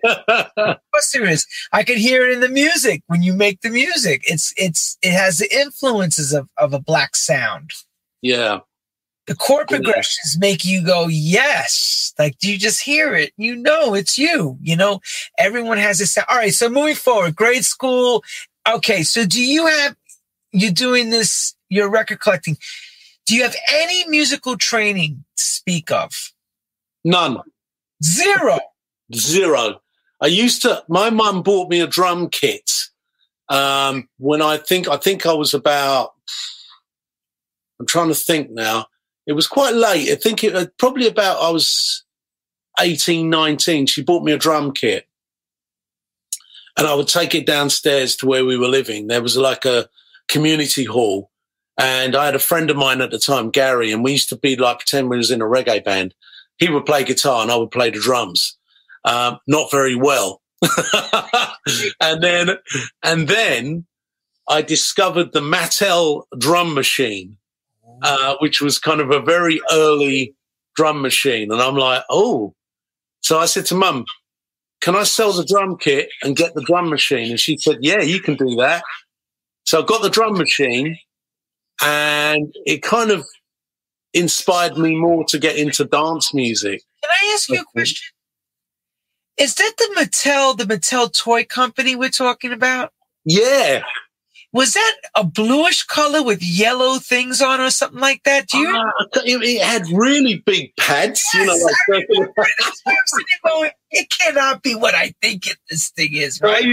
serious. 0.99 1.45
I 1.71 1.83
could 1.83 1.97
hear 1.97 2.27
it 2.27 2.33
in 2.33 2.41
the 2.41 2.49
music 2.49 3.01
when 3.07 3.21
you 3.21 3.33
make 3.33 3.61
the 3.61 3.69
music. 3.69 4.23
It's 4.25 4.53
it's 4.57 4.97
it 5.01 5.11
has 5.11 5.39
the 5.39 5.53
influences 5.53 6.33
of, 6.33 6.49
of 6.57 6.73
a 6.73 6.79
black 6.79 7.15
sound. 7.15 7.71
Yeah. 8.21 8.59
The 9.27 9.35
chord 9.35 9.67
progressions 9.67 10.37
make 10.37 10.63
you 10.63 10.85
go, 10.85 11.07
yes. 11.07 12.13
Like 12.19 12.37
do 12.37 12.51
you 12.51 12.59
just 12.59 12.81
hear 12.81 13.15
it. 13.15 13.33
You 13.37 13.55
know 13.55 13.95
it's 13.95 14.17
you. 14.17 14.57
You 14.61 14.75
know, 14.75 14.99
everyone 15.39 15.77
has 15.77 15.97
this. 15.97 16.17
All 16.17 16.37
right. 16.37 16.53
So 16.53 16.69
moving 16.69 16.95
forward, 16.95 17.35
grade 17.35 17.65
school. 17.65 18.23
Okay. 18.67 19.03
So 19.03 19.25
do 19.25 19.41
you 19.41 19.65
have, 19.65 19.95
you're 20.51 20.71
doing 20.71 21.09
this, 21.09 21.55
your 21.69 21.89
record 21.89 22.19
collecting. 22.19 22.57
Do 23.25 23.35
you 23.35 23.41
have 23.41 23.55
any 23.71 24.07
musical 24.07 24.57
training 24.57 25.23
to 25.35 25.43
speak 25.43 25.89
of? 25.89 26.31
None. 27.03 27.39
Zero. 28.03 28.59
Zero. 29.13 29.81
I 30.21 30.27
used 30.27 30.61
to, 30.63 30.83
my 30.87 31.09
mum 31.09 31.43
bought 31.43 31.69
me 31.69 31.81
a 31.81 31.87
drum 31.87 32.29
kit 32.29 32.71
um, 33.49 34.09
when 34.17 34.41
I 34.41 34.57
think, 34.57 34.87
I 34.87 34.97
think 34.97 35.25
I 35.25 35.33
was 35.33 35.53
about, 35.53 36.13
I'm 37.79 37.85
trying 37.85 38.07
to 38.07 38.15
think 38.15 38.51
now. 38.51 38.87
It 39.27 39.33
was 39.33 39.47
quite 39.47 39.73
late. 39.73 40.09
I 40.09 40.15
think 40.15 40.43
it 40.43 40.55
uh, 40.55 40.67
probably 40.77 41.07
about, 41.07 41.41
I 41.41 41.49
was 41.49 42.03
18, 42.79 43.29
19. 43.29 43.87
She 43.87 44.03
bought 44.03 44.23
me 44.23 44.31
a 44.31 44.37
drum 44.37 44.71
kit 44.71 45.07
and 46.77 46.87
I 46.87 46.93
would 46.93 47.07
take 47.07 47.33
it 47.33 47.45
downstairs 47.45 48.15
to 48.17 48.25
where 48.25 48.45
we 48.45 48.57
were 48.57 48.67
living. 48.67 49.07
There 49.07 49.21
was 49.21 49.37
like 49.37 49.65
a 49.65 49.89
community 50.27 50.85
hall 50.85 51.31
and 51.77 52.15
I 52.15 52.25
had 52.25 52.35
a 52.35 52.39
friend 52.39 52.69
of 52.69 52.77
mine 52.77 53.01
at 53.01 53.11
the 53.11 53.19
time, 53.19 53.49
Gary, 53.49 53.91
and 53.91 54.03
we 54.03 54.13
used 54.13 54.29
to 54.29 54.37
be 54.37 54.55
like 54.55 54.79
pretend 54.79 55.09
we 55.09 55.17
was 55.17 55.31
in 55.31 55.41
a 55.41 55.45
reggae 55.45 55.83
band. 55.83 56.13
He 56.57 56.69
would 56.69 56.85
play 56.85 57.03
guitar 57.03 57.41
and 57.41 57.51
I 57.51 57.55
would 57.55 57.71
play 57.71 57.89
the 57.89 57.99
drums. 57.99 58.57
Um, 59.03 59.39
not 59.47 59.69
very 59.71 59.95
well. 59.95 60.41
and 62.01 62.23
then, 62.23 62.57
and 63.03 63.27
then 63.27 63.85
I 64.47 64.61
discovered 64.61 65.33
the 65.33 65.41
Mattel 65.41 66.23
drum 66.37 66.73
machine, 66.73 67.37
uh, 68.01 68.35
which 68.39 68.61
was 68.61 68.79
kind 68.79 69.01
of 69.01 69.11
a 69.11 69.19
very 69.19 69.61
early 69.71 70.35
drum 70.75 71.01
machine. 71.01 71.51
And 71.51 71.61
I'm 71.61 71.75
like, 71.75 72.03
oh. 72.09 72.53
So 73.21 73.39
I 73.39 73.45
said 73.45 73.65
to 73.67 73.75
mum, 73.75 74.05
can 74.81 74.95
I 74.95 75.03
sell 75.03 75.33
the 75.33 75.45
drum 75.45 75.77
kit 75.77 76.09
and 76.21 76.35
get 76.35 76.53
the 76.53 76.63
drum 76.63 76.89
machine? 76.89 77.31
And 77.31 77.39
she 77.39 77.57
said, 77.57 77.77
yeah, 77.81 78.01
you 78.01 78.19
can 78.19 78.35
do 78.35 78.55
that. 78.57 78.83
So 79.63 79.81
I 79.81 79.85
got 79.85 80.03
the 80.03 80.11
drum 80.11 80.37
machine 80.37 80.97
and 81.83 82.53
it 82.65 82.83
kind 82.83 83.09
of 83.09 83.25
inspired 84.15 84.77
me 84.77 84.95
more 84.95 85.25
to 85.25 85.37
get 85.37 85.57
into 85.57 85.85
dance 85.85 86.33
music. 86.33 86.81
Can 87.03 87.11
I 87.11 87.33
ask 87.35 87.49
you 87.49 87.61
a 87.61 87.65
question? 87.65 88.07
Is 89.37 89.53
that 89.55 89.73
the 89.77 89.95
Mattel, 89.97 90.57
the 90.57 90.63
Mattel 90.63 91.13
toy 91.13 91.43
company 91.43 91.95
we're 91.95 92.09
talking 92.09 92.53
about? 92.53 92.93
Yeah. 93.25 93.83
Was 94.53 94.73
that 94.73 94.95
a 95.15 95.25
bluish 95.25 95.83
color 95.83 96.23
with 96.23 96.41
yellow 96.41 96.97
things 96.97 97.41
on 97.41 97.59
or 97.59 97.69
something 97.69 97.99
like 97.99 98.23
that? 98.23 98.47
Do 98.47 98.57
you? 98.57 98.73
Uh, 98.73 99.05
it, 99.25 99.43
it, 99.43 99.61
had 99.61 99.85
really 99.89 100.41
big 100.45 100.73
pads, 100.77 101.21
yes, 101.33 101.35
you 101.35 101.45
know. 101.45 102.33
Like 103.53 103.75
it 103.91 104.09
cannot 104.09 104.63
be 104.63 104.73
what 104.73 104.95
I 104.95 105.13
think 105.21 105.47
it, 105.47 105.57
this 105.69 105.89
thing 105.89 106.15
is, 106.15 106.39
right? 106.41 106.63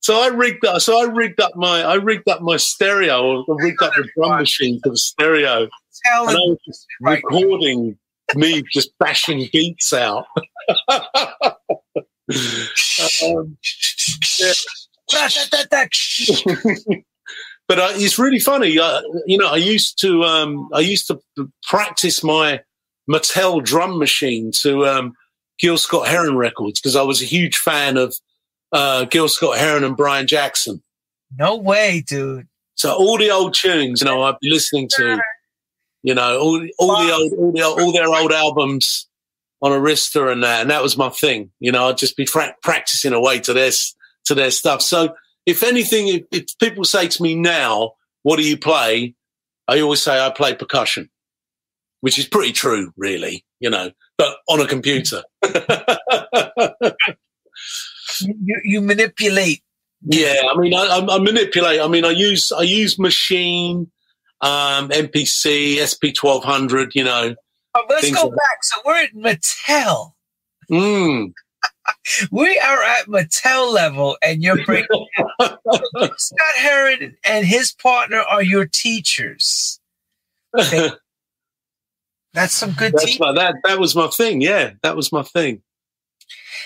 So 0.00 0.20
I 0.20 0.26
rigged 0.26 0.66
up. 0.66 0.82
So 0.82 1.00
I 1.00 1.10
rigged 1.10 1.40
up 1.40 1.52
my. 1.56 1.82
I 1.82 1.94
rigged 1.94 2.28
up 2.28 2.42
my 2.42 2.58
stereo. 2.58 3.44
I 3.48 3.54
rigged 3.62 3.82
up 3.82 3.94
the 3.94 4.06
drum 4.14 4.38
machine 4.38 4.78
for 4.82 4.90
the 4.90 4.98
stereo. 4.98 5.68
Tell 6.04 6.28
and 6.28 6.36
I 6.36 6.40
was 6.40 6.58
just 6.66 6.86
recording 7.00 7.98
me 8.36 8.62
just 8.72 8.96
bashing 8.98 9.48
beats 9.52 9.92
out. 9.92 10.26
um, 10.88 11.58
but 17.68 17.78
uh, 17.78 17.88
it's 17.94 18.18
really 18.18 18.38
funny. 18.38 18.78
Uh, 18.78 19.00
you 19.26 19.38
know, 19.38 19.48
I 19.48 19.56
used 19.56 20.00
to 20.00 20.22
um, 20.24 20.68
I 20.72 20.80
used 20.80 21.08
to 21.08 21.20
practice 21.64 22.22
my 22.22 22.60
Mattel 23.08 23.62
drum 23.62 23.98
machine 23.98 24.52
to 24.62 24.86
um, 24.86 25.14
Gil 25.58 25.78
Scott 25.78 26.08
Heron 26.08 26.36
records 26.36 26.80
because 26.80 26.96
I 26.96 27.02
was 27.02 27.22
a 27.22 27.26
huge 27.26 27.56
fan 27.56 27.96
of 27.96 28.14
uh, 28.72 29.04
Gil 29.04 29.28
Scott 29.28 29.58
Heron 29.58 29.84
and 29.84 29.96
Brian 29.96 30.26
Jackson. 30.26 30.82
No 31.38 31.56
way, 31.56 32.02
dude. 32.06 32.48
So 32.74 32.94
all 32.94 33.18
the 33.18 33.30
old 33.30 33.54
tunes, 33.54 34.00
you 34.00 34.06
know, 34.06 34.22
I'd 34.22 34.38
be 34.40 34.48
listening 34.48 34.88
to, 34.96 35.20
you 36.02 36.14
know, 36.14 36.38
all, 36.38 36.66
all 36.78 37.04
the 37.04 37.12
old, 37.12 37.32
all 37.34 37.52
the 37.52 37.62
all 37.62 37.92
their 37.92 38.08
old 38.08 38.32
albums 38.32 39.06
on 39.62 39.72
Arista 39.72 40.32
and 40.32 40.42
that, 40.42 40.62
and 40.62 40.70
that 40.70 40.82
was 40.82 40.96
my 40.96 41.10
thing. 41.10 41.50
You 41.60 41.72
know, 41.72 41.88
I'd 41.88 41.98
just 41.98 42.16
be 42.16 42.26
fra- 42.26 42.56
practicing 42.62 43.12
away 43.12 43.40
to 43.40 43.52
their 43.52 43.70
to 44.24 44.34
their 44.34 44.50
stuff. 44.50 44.82
So 44.82 45.14
if 45.46 45.62
anything, 45.62 46.08
if, 46.08 46.22
if 46.32 46.58
people 46.58 46.84
say 46.84 47.08
to 47.08 47.22
me 47.22 47.34
now, 47.34 47.92
"What 48.22 48.36
do 48.36 48.42
you 48.42 48.56
play?" 48.56 49.14
I 49.68 49.80
always 49.80 50.02
say 50.02 50.18
I 50.18 50.30
play 50.30 50.54
percussion, 50.54 51.10
which 52.00 52.18
is 52.18 52.26
pretty 52.26 52.52
true, 52.52 52.92
really. 52.96 53.44
You 53.60 53.70
know, 53.70 53.90
but 54.16 54.36
on 54.48 54.60
a 54.60 54.66
computer. 54.66 55.22
you, 58.20 58.60
you 58.64 58.80
manipulate. 58.80 59.62
Yeah, 60.02 60.40
I 60.50 60.56
mean, 60.56 60.72
I, 60.72 61.06
I, 61.10 61.18
manipulate. 61.18 61.78
I 61.80 61.86
mean, 61.86 62.06
I 62.06 62.10
use 62.10 62.52
I 62.52 62.62
use 62.62 62.96
Maschine, 62.96 63.88
um, 64.42 64.88
MPC, 64.88 65.78
SP 65.84 66.14
twelve 66.14 66.44
hundred. 66.44 66.94
You 66.94 67.04
know. 67.04 67.34
Oh, 67.74 67.84
let's 67.88 68.10
go 68.10 68.26
like 68.26 68.36
back. 68.36 68.62
So 68.62 68.80
we're 68.84 69.02
at 69.02 69.14
Mattel. 69.14 70.12
Mm. 70.70 71.32
we 72.30 72.58
are 72.58 72.82
at 72.82 73.06
Mattel 73.06 73.72
level, 73.72 74.16
and 74.22 74.42
you're 74.42 74.64
breaking. 74.64 75.06
Scott 75.40 76.54
Heron 76.56 77.16
and 77.24 77.46
his 77.46 77.72
partner 77.72 78.18
are 78.18 78.42
your 78.42 78.66
teachers. 78.66 79.80
That's 82.32 82.54
some 82.54 82.72
good. 82.72 82.92
That's 82.92 83.18
my, 83.18 83.32
that 83.32 83.56
that 83.64 83.78
was 83.78 83.96
my 83.96 84.06
thing. 84.08 84.40
Yeah, 84.40 84.72
that 84.82 84.96
was 84.96 85.12
my 85.12 85.22
thing. 85.22 85.62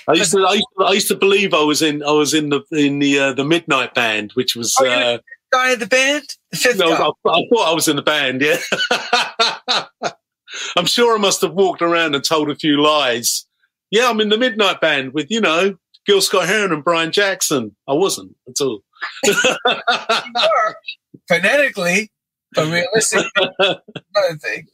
I 0.07 0.13
used 0.13 0.33
to, 0.33 0.45
I 0.45 0.55
used 0.55 0.67
to, 0.79 0.85
I 0.85 0.93
used 0.93 1.09
to 1.09 1.17
believe 1.17 1.55
I 1.55 1.63
was 1.63 1.81
in, 1.81 2.03
I 2.03 2.11
was 2.11 2.35
in 2.35 2.51
the 2.51 2.63
in 2.73 2.99
the 2.99 3.19
uh, 3.19 3.33
the 3.33 3.45
Midnight 3.45 3.95
Band, 3.95 4.33
which 4.35 4.55
was 4.55 4.77
oh, 4.79 4.87
uh, 4.87 5.19
guy 5.55 5.73
in 5.73 5.79
the 5.79 5.87
band. 5.87 6.25
The 6.51 6.57
fifth 6.57 6.79
no, 6.79 6.93
I, 6.93 7.09
I, 7.31 7.43
thought 7.49 7.71
I 7.71 7.75
was 7.75 7.88
in 7.88 7.97
the 7.97 8.03
band. 8.03 8.40
Yeah, 8.40 8.59
I'm 10.77 10.87
sure 10.87 11.17
I 11.17 11.21
must 11.21 11.40
have 11.43 11.55
walked 11.55 11.83
around 11.83 12.14
and 12.14 12.25
told 12.25 12.51
a 12.51 12.57
few 12.57 12.81
lies. 12.81 13.47
Yeah, 13.90 14.11
I'm 14.11 14.21
in 14.21 14.29
the 14.29 14.38
Midnight 14.38 14.81
Band 14.81 15.14
with 15.14 15.31
you 15.31 15.40
know 15.40 15.77
Gil 16.07 16.21
Scott 16.21 16.49
Heron 16.49 16.73
and 16.73 16.85
Brian 16.85 17.12
Jackson. 17.12 17.75
I 17.88 17.93
wasn't 17.93 18.35
at 18.49 18.61
all. 18.61 18.83
phonetically, 21.29 22.11
but 22.53 22.67
realistically, 22.67 23.31
another 23.59 24.38
thing. 24.40 24.67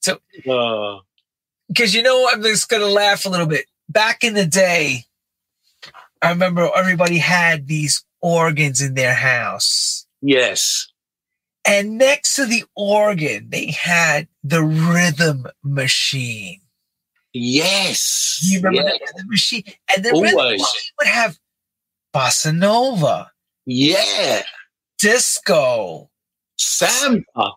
So. 0.00 0.18
Uh 0.48 1.00
because 1.68 1.94
you 1.94 2.02
know 2.02 2.28
I'm 2.30 2.42
just 2.42 2.68
gonna 2.68 2.86
laugh 2.86 3.24
a 3.24 3.28
little 3.28 3.46
bit. 3.46 3.66
Back 3.88 4.22
in 4.22 4.34
the 4.34 4.46
day, 4.46 5.04
I 6.22 6.30
remember 6.30 6.70
everybody 6.76 7.18
had 7.18 7.66
these 7.66 8.03
organs 8.24 8.80
in 8.80 8.94
their 8.94 9.12
house. 9.12 10.06
Yes. 10.22 10.88
And 11.66 11.98
next 11.98 12.36
to 12.36 12.46
the 12.46 12.64
organ, 12.74 13.50
they 13.50 13.70
had 13.70 14.28
the 14.42 14.62
rhythm 14.62 15.46
machine. 15.62 16.60
Yes. 17.34 18.40
You 18.42 18.60
remember 18.60 18.88
yes. 18.88 18.98
the 18.98 19.12
rhythm 19.12 19.28
machine? 19.28 19.64
And 19.94 20.04
the 20.04 20.10
Always. 20.12 20.32
rhythm 20.32 20.50
machine 20.52 20.92
would 20.98 21.08
have 21.08 21.38
bossa 22.14 22.56
nova. 22.56 23.30
Yeah. 23.66 24.42
Disco. 24.98 26.10
Samba. 26.56 27.52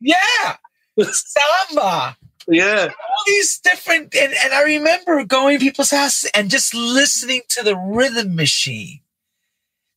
Yeah. 0.00 0.56
Samba. 0.98 2.16
Yeah. 2.46 2.88
All 2.88 3.24
these 3.26 3.58
different, 3.60 4.14
and, 4.14 4.34
and 4.44 4.52
I 4.52 4.64
remember 4.64 5.24
going 5.24 5.58
to 5.58 5.64
people's 5.64 5.90
houses 5.90 6.30
and 6.34 6.50
just 6.50 6.74
listening 6.74 7.42
to 7.50 7.62
the 7.62 7.76
rhythm 7.76 8.34
machine. 8.34 9.00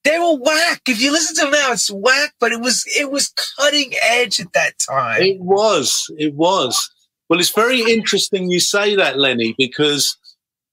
They 0.03 0.19
were 0.19 0.37
whack. 0.37 0.81
If 0.87 1.01
you 1.01 1.11
listen 1.11 1.35
to 1.37 1.41
them 1.43 1.51
now, 1.51 1.71
it's 1.71 1.89
whack, 1.89 2.33
but 2.39 2.51
it 2.51 2.59
was 2.59 2.83
it 2.87 3.09
was 3.11 3.33
cutting 3.57 3.93
edge 4.03 4.39
at 4.39 4.53
that 4.53 4.73
time. 4.79 5.21
It 5.21 5.39
was. 5.39 6.11
It 6.17 6.33
was. 6.33 6.91
Well, 7.29 7.39
it's 7.39 7.51
very 7.51 7.79
interesting 7.79 8.49
you 8.49 8.59
say 8.59 8.95
that, 8.95 9.17
Lenny, 9.17 9.55
because 9.57 10.17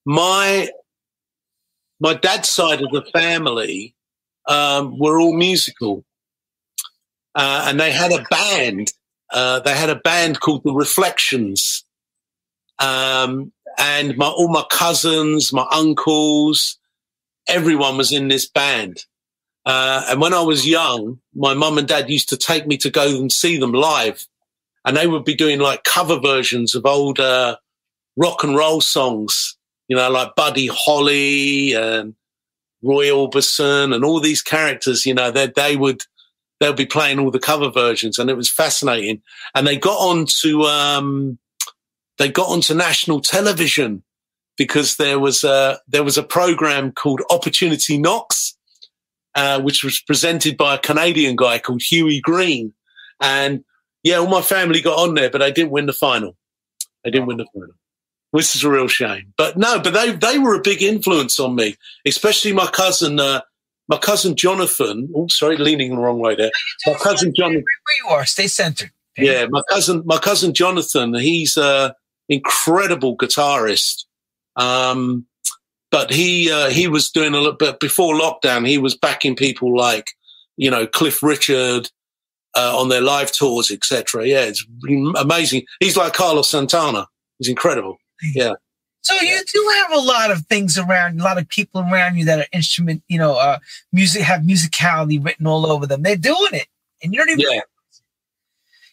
my 0.05 0.69
my 2.01 2.15
dad's 2.15 2.49
side 2.49 2.83
of 2.83 2.91
the 2.91 3.05
family 3.13 3.95
um, 4.49 4.99
were 4.99 5.21
all 5.21 5.33
musical, 5.33 6.05
uh, 7.37 7.67
and 7.69 7.79
they 7.79 7.93
had 7.93 8.13
a 8.13 8.25
band 8.31 8.93
uh, 9.31 9.61
they 9.61 9.75
had 9.75 9.91
a 9.91 9.97
band 9.97 10.41
called 10.41 10.63
the 10.65 10.73
Reflections. 10.73 11.85
Um, 12.79 13.53
and 13.79 14.17
my, 14.17 14.27
all 14.27 14.49
my 14.49 14.65
cousins, 14.71 15.53
my 15.53 15.67
uncles, 15.71 16.79
everyone 17.49 17.97
was 17.97 18.13
in 18.13 18.29
this 18.29 18.49
band. 18.49 19.05
Uh, 19.67 20.05
and 20.09 20.21
when 20.21 20.35
I 20.35 20.43
was 20.43 20.67
young, 20.67 21.21
my 21.35 21.55
mum 21.55 21.79
and 21.79 21.87
dad 21.87 22.09
used 22.09 22.29
to 22.31 22.37
take 22.37 22.67
me 22.67 22.77
to 22.79 22.91
go 22.91 23.07
and 23.07 23.31
see 23.31 23.59
them 23.59 23.73
live. 23.73 24.27
And 24.85 24.97
they 24.97 25.07
would 25.07 25.25
be 25.25 25.35
doing 25.35 25.61
like 25.61 25.85
cover 25.85 26.19
versions 26.19 26.75
of 26.75 26.87
old 26.87 27.21
uh, 27.21 27.57
rock 28.17 28.43
and 28.43 28.57
roll 28.57 28.81
songs, 28.81 29.57
you 29.89 29.97
know, 29.97 30.11
like 30.11 30.35
Buddy 30.35 30.69
Holly 30.73 31.75
and 31.75 32.15
Roy 32.83 33.09
Orbison 33.09 33.95
and 33.95 34.05
all 34.05 34.21
these 34.21 34.43
characters, 34.43 35.05
you 35.05 35.13
know, 35.13 35.31
that 35.31 35.55
they 35.55 35.77
would 35.77 36.03
they'll 36.61 36.73
be 36.73 36.87
playing 36.87 37.19
all 37.19 37.31
the 37.31 37.39
cover 37.39 37.71
versions, 37.71 38.19
and 38.19 38.31
it 38.31 38.37
was 38.37 38.51
fascinating. 38.51 39.23
And 39.55 39.67
they 39.67 39.77
got 39.77 39.99
on 39.99 40.27
to 40.41 40.63
um, 40.63 41.39
they 42.19 42.31
got 42.31 42.49
onto 42.49 42.75
national 42.75 43.21
television 43.21 44.03
because 44.57 44.97
there 44.97 45.19
was 45.19 45.43
a 45.43 45.81
there 45.89 46.05
was 46.05 46.19
a 46.19 46.23
program 46.23 46.93
called 46.93 47.23
Opportunity 47.31 47.99
Knocks, 47.99 48.57
uh, 49.35 49.61
which 49.61 49.85
was 49.85 50.01
presented 50.01 50.57
by 50.57 50.75
a 50.75 50.79
Canadian 50.79 51.37
guy 51.37 51.59
called 51.59 51.83
Hughie 51.83 52.21
Green, 52.21 52.73
and 53.21 53.65
yeah, 54.03 54.17
all 54.17 54.29
my 54.29 54.43
family 54.43 54.81
got 54.81 54.99
on 54.99 55.15
there, 55.15 55.31
but 55.31 55.39
they 55.39 55.53
didn't 55.53 55.71
win 55.71 55.87
the 55.87 55.93
final. 55.93 56.37
They 57.05 57.11
didn't 57.11 57.27
win 57.27 57.39
the 57.39 57.47
final, 57.53 57.75
which 58.31 58.55
is 58.55 58.65
a 58.65 58.71
real 58.71 58.89
shame. 58.89 59.33
But 59.37 59.57
no, 59.57 59.81
but 59.81 59.93
they 59.93 60.13
they 60.13 60.39
were 60.39 60.55
a 60.55 60.63
big 60.63 60.83
influence 60.83 61.39
on 61.39 61.55
me, 61.55 61.77
especially 62.07 62.53
my 62.53 62.67
cousin. 62.67 63.21
Uh, 63.21 63.43
my 63.89 63.99
cousin 63.99 64.37
Jonathan. 64.37 65.09
Oh, 65.17 65.27
sorry, 65.29 65.57
leaning 65.57 65.91
the 65.91 66.01
wrong 66.01 66.21
way 66.21 66.37
there. 66.37 66.53
My 66.87 66.95
cousin 66.95 67.35
Jonathan. 67.35 67.65
Where 67.65 67.97
you 68.05 68.09
are, 68.17 68.25
stay 68.25 68.47
centered. 68.47 68.93
Yeah, 69.19 69.47
my 69.51 69.63
cousin, 69.69 70.03
my 70.07 70.19
cousin 70.19 70.55
Jonathan. 70.55 71.15
He's 71.15 71.57
a 71.57 71.95
incredible 72.29 73.17
guitarist. 73.17 74.05
Um, 74.57 75.27
but 75.91 76.13
he 76.13 76.51
uh, 76.51 76.71
he 76.71 76.89
was 76.89 77.11
doing 77.11 77.35
a 77.35 77.39
little 77.39 77.53
bit 77.53 77.81
before 77.81 78.15
lockdown. 78.15 78.67
He 78.67 78.79
was 78.79 78.97
backing 78.97 79.37
people 79.37 79.77
like 79.77 80.07
you 80.57 80.71
know 80.71 80.87
Cliff 80.87 81.23
Richard 81.23 81.91
uh, 82.57 82.79
on 82.79 82.89
their 82.89 83.01
live 83.01 83.33
tours, 83.33 83.71
etc. 83.71 84.27
Yeah, 84.27 84.45
it's 84.45 84.65
amazing. 85.17 85.65
He's 85.81 85.97
like 85.97 86.15
Carlos 86.15 86.49
Santana. 86.49 87.07
He's 87.39 87.49
incredible. 87.49 87.99
Yeah. 88.35 88.55
So 89.03 89.15
you 89.15 89.41
do 89.51 89.73
have 89.77 89.93
a 89.93 90.03
lot 90.03 90.31
of 90.31 90.45
things 90.47 90.77
around, 90.77 91.21
a 91.21 91.25
lot 91.25 91.39
of 91.39 91.49
people 91.49 91.81
around 91.81 92.17
you 92.17 92.27
that 92.27 92.39
are 92.39 92.47
instrument, 92.53 93.03
you 93.09 93.19
know, 93.19 93.35
uh, 93.35 93.59
music 93.93 94.21
have 94.23 94.43
musicality 94.43 95.25
written 95.25 95.47
all 95.47 95.65
over 95.67 95.87
them. 95.87 96.03
They're 96.03 96.17
doing 96.17 96.53
it, 96.53 96.67
and 97.03 97.13
you 97.13 97.19
don't 97.19 97.31
even. 97.31 97.41
Yeah. 97.41 97.61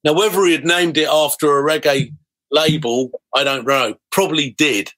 Now, 0.03 0.13
whether 0.13 0.43
he 0.45 0.51
had 0.51 0.65
named 0.65 0.97
it 0.97 1.07
after 1.07 1.57
a 1.57 1.63
reggae 1.63 2.13
label, 2.51 3.09
I 3.33 3.43
don't 3.43 3.65
know. 3.65 3.95
Probably 4.11 4.51
did 4.51 4.91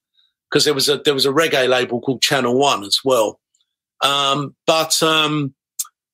because 0.50 0.66
there 0.66 0.74
was 0.74 0.90
a 0.90 0.98
there 0.98 1.14
was 1.14 1.26
a 1.26 1.32
reggae 1.32 1.68
label 1.68 2.02
called 2.02 2.22
Channel 2.22 2.58
One 2.58 2.84
as 2.84 3.00
well. 3.04 3.40
Um, 4.02 4.56
but 4.68 5.02
um, 5.02 5.54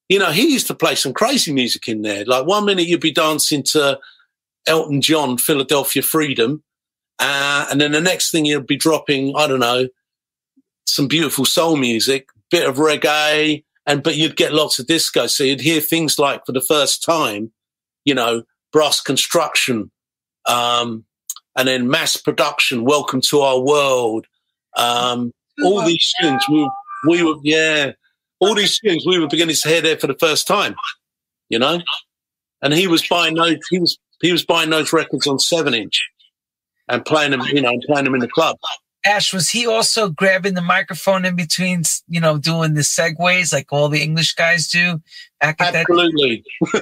you 0.09 0.19
know, 0.19 0.31
he 0.31 0.51
used 0.51 0.67
to 0.67 0.75
play 0.75 0.95
some 0.95 1.13
crazy 1.13 1.53
music 1.53 1.87
in 1.87 2.01
there. 2.01 2.25
Like 2.25 2.45
one 2.45 2.65
minute 2.65 2.87
you'd 2.87 2.99
be 2.99 3.11
dancing 3.13 3.63
to 3.63 3.99
Elton 4.67 5.01
John, 5.01 5.37
Philadelphia 5.37 6.01
Freedom. 6.01 6.63
Uh, 7.19 7.67
and 7.69 7.79
then 7.79 7.91
the 7.91 8.01
next 8.01 8.31
thing 8.31 8.45
you'd 8.45 8.67
be 8.67 8.75
dropping, 8.75 9.35
I 9.35 9.47
don't 9.47 9.59
know, 9.59 9.87
some 10.87 11.07
beautiful 11.07 11.45
soul 11.45 11.77
music, 11.77 12.29
bit 12.49 12.67
of 12.67 12.77
reggae, 12.77 13.63
and 13.85 14.03
but 14.03 14.15
you'd 14.15 14.35
get 14.35 14.53
lots 14.53 14.79
of 14.79 14.87
disco. 14.87 15.27
So 15.27 15.43
you'd 15.43 15.61
hear 15.61 15.81
things 15.81 16.19
like 16.19 16.45
for 16.45 16.51
the 16.51 16.61
first 16.61 17.03
time, 17.03 17.51
you 18.05 18.13
know, 18.13 18.43
brass 18.71 19.01
construction, 19.01 19.91
um, 20.45 21.05
and 21.55 21.67
then 21.67 21.89
mass 21.89 22.17
production, 22.17 22.85
welcome 22.85 23.21
to 23.21 23.41
our 23.41 23.59
world. 23.59 24.25
Um, 24.77 25.31
all 25.63 25.85
these 25.85 26.11
tunes 26.19 26.43
we, 26.49 26.69
we 27.07 27.23
were, 27.23 27.35
yeah, 27.43 27.91
all 28.39 28.55
these 28.55 28.79
tunes 28.79 29.05
we 29.05 29.19
were 29.19 29.27
beginning 29.27 29.55
to 29.55 29.67
hear 29.67 29.81
there 29.81 29.97
for 29.97 30.07
the 30.07 30.17
first 30.19 30.47
time, 30.47 30.75
you 31.49 31.59
know, 31.59 31.81
and 32.61 32.73
he 32.73 32.87
was 32.87 33.05
buying 33.07 33.35
those, 33.35 33.57
he 33.69 33.79
was, 33.79 33.97
he 34.21 34.31
was 34.31 34.45
buying 34.45 34.69
those 34.69 34.93
records 34.93 35.27
on 35.27 35.39
seven 35.39 35.73
inch 35.73 36.01
and 36.87 37.05
playing 37.05 37.31
them, 37.31 37.41
you 37.41 37.61
know, 37.61 37.69
and 37.69 37.83
playing 37.87 38.05
them 38.05 38.15
in 38.15 38.21
the 38.21 38.27
club. 38.27 38.57
Ash, 39.03 39.33
was 39.33 39.49
he 39.49 39.65
also 39.65 40.09
grabbing 40.09 40.53
the 40.53 40.61
microphone 40.61 41.25
in 41.25 41.35
between, 41.35 41.81
you 42.07 42.19
know, 42.19 42.37
doing 42.37 42.75
the 42.75 42.81
segues 42.81 43.51
like 43.51 43.71
all 43.71 43.89
the 43.89 44.03
English 44.03 44.35
guys 44.35 44.67
do? 44.67 45.01
Absolutely. 45.41 46.43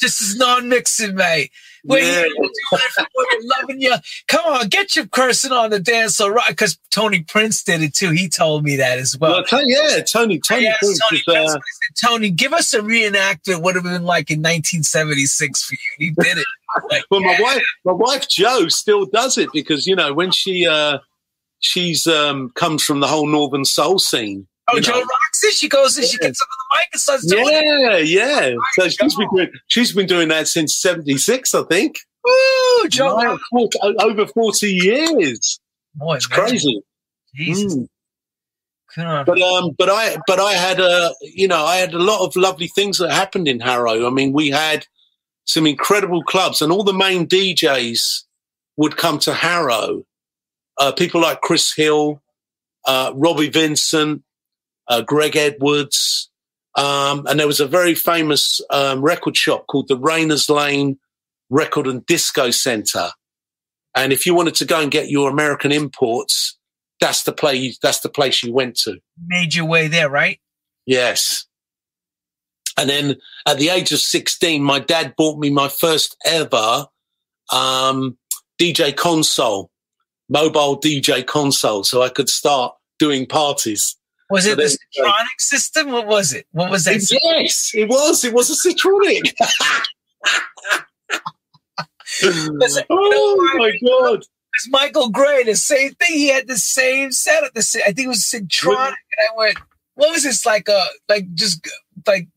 this 0.00 0.20
is 0.20 0.36
non-mixing, 0.36 1.14
mate. 1.14 1.50
Wait, 1.86 2.04
yeah. 2.04 2.24
you 2.24 3.52
loving 3.60 3.80
you. 3.80 3.94
Come 4.28 4.44
on, 4.46 4.68
get 4.68 4.96
your 4.96 5.06
cursing 5.06 5.52
on 5.52 5.70
the 5.70 5.80
dance 5.80 6.16
floor, 6.16 6.32
right? 6.32 6.48
Because 6.48 6.78
Tony 6.90 7.22
Prince 7.22 7.62
did 7.62 7.82
it 7.82 7.94
too. 7.94 8.10
He 8.10 8.28
told 8.28 8.64
me 8.64 8.76
that 8.76 8.98
as 8.98 9.16
well. 9.18 9.44
well 9.50 9.62
yeah, 9.64 10.00
Tony. 10.02 10.40
Tony, 10.40 10.72
Prince 10.80 11.00
Tony, 11.08 11.22
Prince, 11.24 11.54
uh... 11.54 11.58
Tony, 12.04 12.30
give 12.30 12.52
us 12.52 12.74
a 12.74 12.80
reenactment. 12.80 13.62
What 13.62 13.76
it 13.76 13.82
would 13.82 13.84
have 13.84 13.84
been 13.84 14.04
like 14.04 14.30
in 14.30 14.40
1976 14.40 15.64
for 15.64 15.74
you. 15.74 15.78
He 15.98 16.10
did 16.10 16.38
it. 16.38 16.46
Like, 16.90 17.04
well, 17.10 17.22
yeah. 17.22 17.38
my 17.38 17.42
wife, 17.42 17.62
my 17.86 17.92
wife 17.92 18.28
Jo, 18.28 18.68
still 18.68 19.06
does 19.06 19.38
it 19.38 19.48
because 19.54 19.86
you 19.86 19.96
know 19.96 20.12
when 20.12 20.30
she 20.30 20.66
uh, 20.66 20.98
she's 21.60 22.06
um, 22.06 22.50
comes 22.50 22.82
from 22.82 23.00
the 23.00 23.06
whole 23.06 23.26
Northern 23.26 23.64
Soul 23.64 23.98
scene. 23.98 24.46
Oh, 24.68 24.80
Jo 24.80 24.92
know. 24.92 25.00
rocks 25.00 25.44
it. 25.44 25.54
She 25.54 25.68
goes 25.68 25.96
and 25.96 26.04
yeah. 26.04 26.10
she 26.10 26.18
gets 26.18 26.38
the 26.38 26.46
starts 26.94 27.26
doing 27.26 27.46
yeah, 27.46 27.96
it. 27.96 28.08
Yeah. 28.08 28.54
So 28.74 28.88
she's 28.88 29.14
been 29.14 29.28
doing 29.34 29.50
she's 29.68 29.92
been 29.92 30.06
doing 30.06 30.28
that 30.28 30.48
since 30.48 30.76
'76, 30.76 31.54
I 31.54 31.62
think. 31.64 31.96
Woo, 32.24 32.88
Jo! 32.88 33.16
Right, 33.16 33.38
over 34.00 34.26
forty 34.26 34.72
years. 34.72 35.60
Boy, 35.94 36.16
it's 36.16 36.28
man. 36.30 36.38
crazy. 36.38 36.82
Jesus. 37.34 37.76
Mm. 37.76 37.88
But 38.96 39.40
um, 39.42 39.74
but 39.76 39.90
I 39.90 40.16
but 40.26 40.40
I 40.40 40.54
had 40.54 40.80
a 40.80 41.12
you 41.20 41.48
know 41.48 41.64
I 41.64 41.76
had 41.76 41.92
a 41.92 41.98
lot 41.98 42.24
of 42.24 42.34
lovely 42.34 42.68
things 42.68 42.98
that 42.98 43.10
happened 43.10 43.46
in 43.46 43.60
Harrow. 43.60 44.06
I 44.06 44.10
mean, 44.10 44.32
we 44.32 44.48
had 44.48 44.86
some 45.44 45.66
incredible 45.66 46.22
clubs, 46.22 46.62
and 46.62 46.72
all 46.72 46.82
the 46.82 46.94
main 46.94 47.26
DJs 47.26 48.24
would 48.76 48.96
come 48.96 49.18
to 49.20 49.34
Harrow. 49.34 50.04
Uh, 50.78 50.92
people 50.92 51.20
like 51.20 51.40
Chris 51.40 51.74
Hill, 51.74 52.22
uh, 52.86 53.12
Robbie 53.14 53.50
Vincent, 53.50 54.22
uh, 54.88 55.02
Greg 55.02 55.36
Edwards, 55.36 56.30
um, 56.76 57.26
and 57.26 57.40
there 57.40 57.46
was 57.46 57.60
a 57.60 57.66
very 57.66 57.94
famous 57.94 58.60
um, 58.70 59.00
record 59.00 59.36
shop 59.36 59.66
called 59.66 59.88
the 59.88 59.96
Rayners 59.96 60.50
Lane 60.50 60.98
Record 61.48 61.86
and 61.86 62.04
Disco 62.06 62.50
Centre. 62.50 63.10
And 63.94 64.12
if 64.12 64.26
you 64.26 64.34
wanted 64.34 64.54
to 64.56 64.66
go 64.66 64.80
and 64.80 64.90
get 64.90 65.08
your 65.08 65.30
American 65.30 65.72
imports, 65.72 66.58
that's 67.00 67.22
the 67.22 67.32
place. 67.32 67.78
That's 67.82 68.00
the 68.00 68.10
place 68.10 68.42
you 68.42 68.52
went 68.52 68.76
to. 68.80 68.98
Made 69.26 69.54
your 69.54 69.64
way 69.64 69.88
there, 69.88 70.10
right? 70.10 70.38
Yes. 70.84 71.46
And 72.76 72.90
then 72.90 73.16
at 73.46 73.58
the 73.58 73.70
age 73.70 73.90
of 73.92 73.98
16, 73.98 74.62
my 74.62 74.78
dad 74.78 75.14
bought 75.16 75.38
me 75.38 75.48
my 75.48 75.68
first 75.68 76.14
ever 76.26 76.86
um, 77.50 78.18
DJ 78.60 78.94
console, 78.94 79.70
mobile 80.28 80.78
DJ 80.78 81.24
console, 81.26 81.84
so 81.84 82.02
I 82.02 82.10
could 82.10 82.28
start 82.28 82.74
doing 82.98 83.26
parties. 83.26 83.96
Was 84.30 84.46
it 84.46 84.56
the 84.56 84.64
Citronic 84.64 85.38
system? 85.38 85.92
What 85.92 86.06
was 86.06 86.32
it? 86.32 86.46
What 86.52 86.70
was 86.70 86.84
that? 86.84 87.06
Yes, 87.22 87.72
it 87.74 87.88
was. 87.88 88.24
It 88.24 88.32
was 88.32 88.50
a 88.50 88.68
Citronic. 88.68 89.32
oh 92.90 93.54
my 93.56 93.72
god! 93.86 94.24
It's 94.54 94.68
Michael 94.70 95.10
Gray, 95.10 95.44
the 95.44 95.54
same 95.54 95.92
thing. 95.94 96.14
He 96.14 96.28
had 96.28 96.48
the 96.48 96.58
same 96.58 97.12
setup. 97.12 97.54
The 97.54 97.62
same, 97.62 97.82
I 97.82 97.92
think 97.92 98.06
it 98.06 98.08
was 98.08 98.24
Citronic, 98.24 98.88
and 98.88 99.28
I 99.32 99.36
went, 99.36 99.58
"What 99.94 100.10
was 100.10 100.24
this 100.24 100.44
like? 100.44 100.68
A 100.68 100.82
like 101.08 101.32
just 101.34 101.66
like 102.06 102.28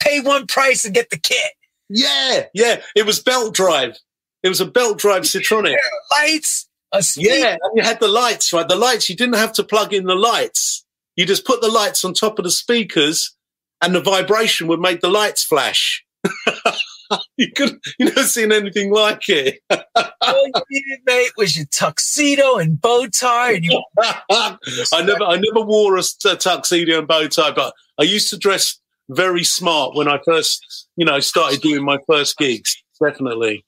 pay 0.00 0.20
one 0.20 0.46
price 0.46 0.84
and 0.84 0.94
get 0.94 1.10
the 1.10 1.18
kit?" 1.18 1.52
Yeah, 1.88 2.46
yeah. 2.52 2.82
It 2.94 3.06
was 3.06 3.20
belt 3.20 3.54
drive. 3.54 3.96
It 4.42 4.48
was 4.48 4.60
a 4.60 4.66
belt 4.66 4.98
drive 4.98 5.22
Citronic. 5.22 5.76
Lights. 6.10 6.68
yeah, 7.16 7.52
and 7.52 7.60
you 7.74 7.82
had 7.82 8.00
the 8.00 8.08
lights, 8.08 8.52
right? 8.52 8.68
The 8.68 8.76
lights. 8.76 9.08
You 9.08 9.16
didn't 9.16 9.36
have 9.36 9.52
to 9.54 9.64
plug 9.64 9.94
in 9.94 10.04
the 10.04 10.14
lights. 10.14 10.84
You 11.20 11.26
just 11.26 11.44
put 11.44 11.60
the 11.60 11.68
lights 11.68 12.02
on 12.02 12.14
top 12.14 12.38
of 12.38 12.46
the 12.46 12.50
speakers, 12.50 13.36
and 13.82 13.94
the 13.94 14.00
vibration 14.00 14.68
would 14.68 14.80
make 14.80 15.02
the 15.02 15.10
lights 15.10 15.44
flash. 15.44 16.02
you 17.36 17.52
could 17.52 17.78
you 17.98 18.06
never 18.06 18.22
seen 18.22 18.50
anything 18.50 18.90
like 18.90 19.28
it. 19.28 19.60
All 19.68 20.46
you 20.46 20.52
needed, 20.70 21.00
mate, 21.04 21.32
was 21.36 21.58
your 21.58 21.66
tuxedo 21.66 22.56
and 22.56 22.80
bow 22.80 23.06
tie, 23.08 23.52
and 23.52 23.66
you. 23.66 23.82
I 24.00 24.56
never, 25.04 25.24
I 25.24 25.36
never 25.36 25.60
wore 25.60 25.98
a, 25.98 26.02
a, 26.24 26.36
tuxedo 26.36 27.00
and 27.00 27.06
bow 27.06 27.28
tie, 27.28 27.50
but 27.50 27.74
I 27.98 28.04
used 28.04 28.30
to 28.30 28.38
dress 28.38 28.80
very 29.10 29.44
smart 29.44 29.94
when 29.94 30.08
I 30.08 30.20
first, 30.24 30.88
you 30.96 31.04
know, 31.04 31.20
started 31.20 31.60
doing 31.60 31.84
my 31.84 31.98
first 32.06 32.38
gigs. 32.38 32.82
Definitely. 32.98 33.66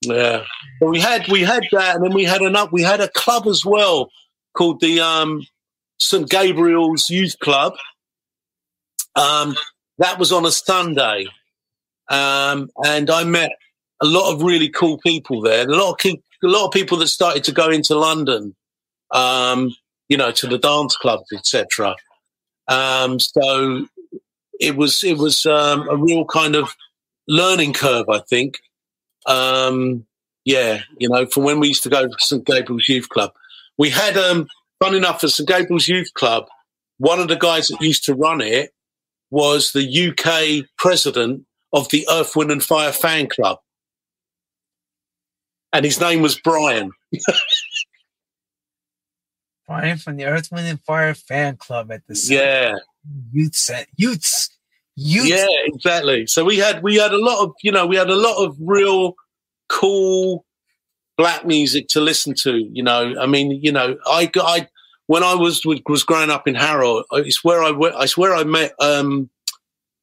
Yeah, 0.00 0.44
but 0.80 0.86
we 0.86 1.00
had 1.00 1.28
we 1.28 1.42
had 1.42 1.64
that, 1.72 1.96
and 1.96 2.02
then 2.02 2.14
we 2.14 2.24
had 2.24 2.40
an 2.40 2.56
up. 2.56 2.72
we 2.72 2.80
had 2.80 3.02
a 3.02 3.08
club 3.08 3.46
as 3.46 3.62
well 3.62 4.08
called 4.54 4.80
the 4.80 5.00
um, 5.00 5.44
St 6.04 6.28
Gabriel's 6.28 7.08
Youth 7.08 7.38
Club. 7.40 7.74
Um, 9.16 9.54
that 9.98 10.18
was 10.18 10.32
on 10.32 10.44
a 10.44 10.50
Sunday, 10.50 11.26
um, 12.10 12.68
and 12.84 13.10
I 13.10 13.24
met 13.24 13.52
a 14.02 14.06
lot 14.06 14.32
of 14.32 14.42
really 14.42 14.68
cool 14.68 14.98
people 14.98 15.40
there. 15.40 15.68
A 15.68 15.72
lot 15.72 16.04
of 16.04 16.12
a 16.12 16.18
lot 16.48 16.66
of 16.66 16.72
people 16.72 16.98
that 16.98 17.08
started 17.08 17.44
to 17.44 17.52
go 17.52 17.70
into 17.70 17.94
London, 17.94 18.54
um, 19.12 19.74
you 20.08 20.16
know, 20.16 20.30
to 20.32 20.46
the 20.46 20.58
dance 20.58 20.96
clubs, 20.96 21.32
etc. 21.32 21.96
Um, 22.68 23.18
so 23.20 23.86
it 24.60 24.76
was 24.76 25.02
it 25.04 25.16
was 25.16 25.46
um, 25.46 25.88
a 25.88 25.96
real 25.96 26.24
kind 26.24 26.56
of 26.56 26.74
learning 27.28 27.72
curve, 27.72 28.08
I 28.08 28.20
think. 28.20 28.58
Um, 29.26 30.06
yeah, 30.44 30.80
you 30.98 31.08
know, 31.08 31.24
from 31.26 31.44
when 31.44 31.60
we 31.60 31.68
used 31.68 31.82
to 31.84 31.88
go 31.88 32.06
to 32.06 32.14
St 32.18 32.44
Gabriel's 32.44 32.88
Youth 32.88 33.08
Club, 33.08 33.32
we 33.78 33.90
had 33.90 34.16
um, 34.16 34.46
fun 34.80 34.94
enough 34.94 35.20
for 35.20 35.28
St 35.28 35.48
Gabriel's 35.48 35.88
Youth 35.88 36.12
Club. 36.14 36.46
One 36.98 37.20
of 37.20 37.28
the 37.28 37.36
guys 37.36 37.68
that 37.68 37.80
used 37.80 38.04
to 38.04 38.14
run 38.14 38.40
it 38.40 38.72
was 39.30 39.72
the 39.72 40.08
UK 40.10 40.66
president 40.78 41.44
of 41.72 41.88
the 41.90 42.06
Earth, 42.10 42.36
Wind 42.36 42.52
and 42.52 42.62
Fire 42.62 42.92
fan 42.92 43.26
club. 43.28 43.58
And 45.72 45.84
his 45.84 46.00
name 46.00 46.22
was 46.22 46.38
Brian. 46.38 46.92
Brian 49.66 49.98
from 49.98 50.16
the 50.16 50.26
Earth, 50.26 50.50
Wind 50.52 50.68
and 50.68 50.80
Fire 50.82 51.14
fan 51.14 51.56
club 51.56 51.90
at 51.90 52.06
the 52.06 52.14
yeah 52.28 52.74
youth 53.32 53.54
set 53.54 53.88
youths 53.96 54.50
youths. 54.96 55.28
Yeah, 55.28 55.46
exactly. 55.64 56.26
So 56.26 56.44
we 56.44 56.58
had 56.58 56.82
we 56.82 56.96
had 56.96 57.12
a 57.12 57.18
lot 57.18 57.42
of 57.42 57.52
you 57.62 57.72
know 57.72 57.86
we 57.86 57.96
had 57.96 58.10
a 58.10 58.16
lot 58.16 58.44
of 58.44 58.56
real 58.60 59.14
cool 59.68 60.43
black 61.16 61.44
music 61.44 61.88
to 61.88 62.00
listen 62.00 62.34
to. 62.42 62.56
You 62.56 62.82
know, 62.82 63.14
I 63.20 63.26
mean, 63.26 63.50
you 63.62 63.72
know, 63.72 63.96
I 64.06 64.30
I 64.36 64.68
when 65.06 65.22
I 65.22 65.34
was 65.34 65.64
was 65.64 66.02
growing 66.02 66.30
up 66.30 66.48
in 66.48 66.54
Harrow, 66.54 67.04
it's 67.12 67.44
where 67.44 67.62
I 67.62 67.72
it's 68.02 68.16
where 68.16 68.34
I 68.34 68.44
met 68.44 68.72
um, 68.80 69.30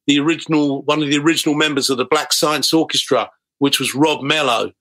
the 0.06 0.18
original 0.20 0.82
one 0.82 1.02
of 1.02 1.08
the 1.08 1.18
original 1.18 1.54
members 1.54 1.90
of 1.90 1.98
the 1.98 2.04
Black 2.04 2.32
Science 2.32 2.72
Orchestra, 2.72 3.30
which 3.58 3.78
was 3.78 3.94
Rob 3.94 4.22
Mello. 4.22 4.72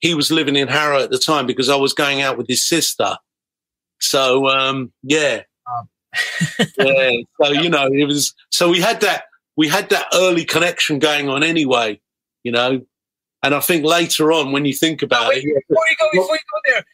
He 0.00 0.14
was 0.14 0.30
living 0.30 0.56
in 0.56 0.68
Harrow 0.68 1.02
at 1.02 1.10
the 1.10 1.18
time 1.18 1.46
because 1.46 1.68
I 1.68 1.76
was 1.76 1.92
going 1.92 2.22
out 2.22 2.38
with 2.38 2.46
his 2.46 2.66
sister. 2.66 3.16
So 4.00 4.48
um, 4.48 4.92
yeah, 5.02 5.42
um. 5.66 5.88
yeah. 6.78 7.10
So 7.42 7.52
you 7.52 7.68
know, 7.68 7.86
it 7.86 8.04
was. 8.04 8.34
So 8.50 8.70
we 8.70 8.80
had 8.80 9.00
that. 9.00 9.24
We 9.56 9.68
had 9.68 9.88
that 9.90 10.06
early 10.14 10.44
connection 10.44 10.98
going 10.98 11.28
on 11.28 11.42
anyway. 11.42 12.00
You 12.44 12.52
know, 12.52 12.80
and 13.42 13.54
I 13.54 13.60
think 13.60 13.84
later 13.84 14.32
on, 14.32 14.52
when 14.52 14.64
you 14.64 14.74
think 14.74 15.02
about 15.02 15.28
wait, 15.28 15.44
it, 15.44 15.64
before 15.68 15.84
you 15.88 15.96
go, 16.00 16.08
before 16.12 16.34
you 16.34 16.40
go 16.52 16.72
there, 16.72 16.84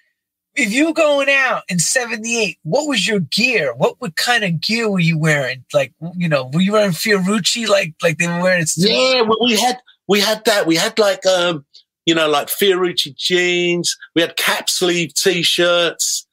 if 0.56 0.72
you 0.72 0.86
were 0.86 0.92
going 0.92 1.28
out 1.28 1.62
in 1.68 1.78
78 1.78 2.58
what 2.62 2.86
was 2.86 3.06
your 3.06 3.20
gear? 3.20 3.74
What 3.74 3.96
what 4.00 4.16
kind 4.16 4.44
of 4.44 4.60
gear 4.60 4.88
were 4.90 5.00
you 5.00 5.18
wearing? 5.18 5.64
Like 5.72 5.92
you 6.16 6.28
know 6.28 6.50
were 6.52 6.60
you 6.60 6.72
wearing 6.72 6.92
fiorucci 6.92 7.68
like 7.68 7.94
like 8.02 8.18
they 8.18 8.28
were 8.28 8.42
wearing 8.42 8.66
yeah 8.76 9.22
well, 9.22 9.38
we 9.42 9.58
had 9.58 9.78
we 10.06 10.20
had 10.20 10.44
that. 10.44 10.66
We 10.66 10.76
had 10.76 10.98
like 10.98 11.24
um 11.26 11.64
you 12.06 12.14
know 12.14 12.28
like 12.28 12.48
fiorucci 12.48 13.16
jeans. 13.16 13.96
We 14.14 14.22
had 14.22 14.36
cap 14.36 14.70
sleeve 14.70 15.14
t-shirts 15.14 16.26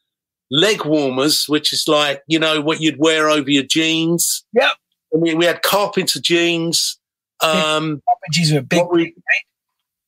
leg 0.54 0.84
warmers 0.84 1.48
which 1.48 1.72
is 1.72 1.88
like 1.88 2.22
you 2.28 2.38
know 2.38 2.60
what 2.62 2.82
you'd 2.82 3.00
wear 3.00 3.30
over 3.30 3.50
your 3.50 3.64
jeans. 3.64 4.46
Yep. 4.54 4.72
I 5.16 5.18
mean 5.18 5.38
we 5.38 5.46
had 5.46 5.62
carpenter 5.64 6.20
jeans. 6.20 7.00
Um 7.42 8.02
carpenter 8.06 8.32
jeans 8.32 8.54
were 8.54 8.62
big 8.62 8.86
we, 8.92 9.04
right? 9.04 9.14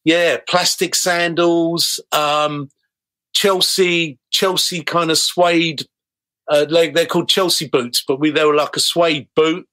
Yeah 0.04 0.38
plastic 0.48 0.96
sandals 0.96 2.00
um 2.12 2.70
Chelsea 3.34 4.20
Chelsea 4.32 4.84
kind 4.84 5.12
of 5.12 5.18
suede, 5.18 5.86
uh, 6.50 6.66
like 6.70 6.94
they're 6.94 7.06
called 7.06 7.30
Chelsea 7.30 7.68
boots, 7.68 8.04
but 8.08 8.20
we 8.20 8.32
they 8.32 8.46
were 8.46 8.56
like 8.56 8.76
a 8.76 8.80
suede 8.80 9.28
boot. 9.36 9.68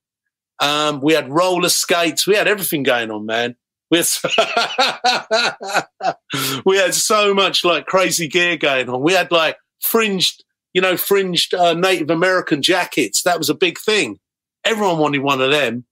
Um, 0.60 1.00
we 1.00 1.14
had 1.14 1.30
roller 1.30 1.68
skates. 1.68 2.26
We 2.26 2.36
had 2.36 2.48
everything 2.48 2.82
going 2.82 3.10
on, 3.10 3.26
man. 3.26 3.56
We 3.90 3.98
had, 3.98 4.06
we 6.64 6.76
had 6.76 6.94
so 6.94 7.34
much 7.34 7.64
like 7.64 7.86
crazy 7.86 8.28
gear 8.28 8.56
going 8.56 8.88
on. 8.88 9.00
We 9.00 9.14
had 9.14 9.32
like 9.32 9.56
fringed, 9.80 10.44
you 10.74 10.80
know, 10.80 10.96
fringed 10.96 11.54
uh, 11.54 11.74
Native 11.74 12.10
American 12.10 12.62
jackets. 12.62 13.22
That 13.22 13.38
was 13.38 13.50
a 13.50 13.54
big 13.54 13.78
thing. 13.78 14.18
Everyone 14.64 14.98
wanted 14.98 15.22
one 15.22 15.40
of 15.40 15.50
them. 15.50 15.84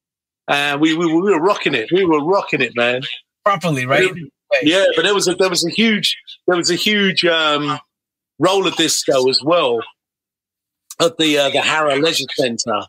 Uh, 0.47 0.79
we, 0.81 0.95
we, 0.95 1.07
we 1.07 1.21
were 1.21 1.41
rocking 1.41 1.75
it. 1.75 1.91
We 1.93 2.05
were 2.05 2.25
rocking 2.25 2.61
it, 2.61 2.77
man. 2.77 3.03
Properly, 3.45 3.87
right? 3.87 4.11
Yeah, 4.63 4.85
but 4.97 5.03
there 5.03 5.15
was 5.15 5.29
a 5.29 5.35
there 5.35 5.51
was 5.51 5.65
a 5.65 5.71
huge 5.71 6.17
there 6.47 6.57
was 6.57 6.71
a 6.71 6.75
huge 6.75 7.25
um, 7.25 7.79
roller 8.39 8.71
disco 8.71 9.29
as 9.29 9.41
well 9.43 9.81
at 11.01 11.17
the 11.19 11.39
uh, 11.39 11.51
the 11.51 11.61
Harrow 11.61 11.97
Leisure 11.97 12.25
Centre. 12.35 12.83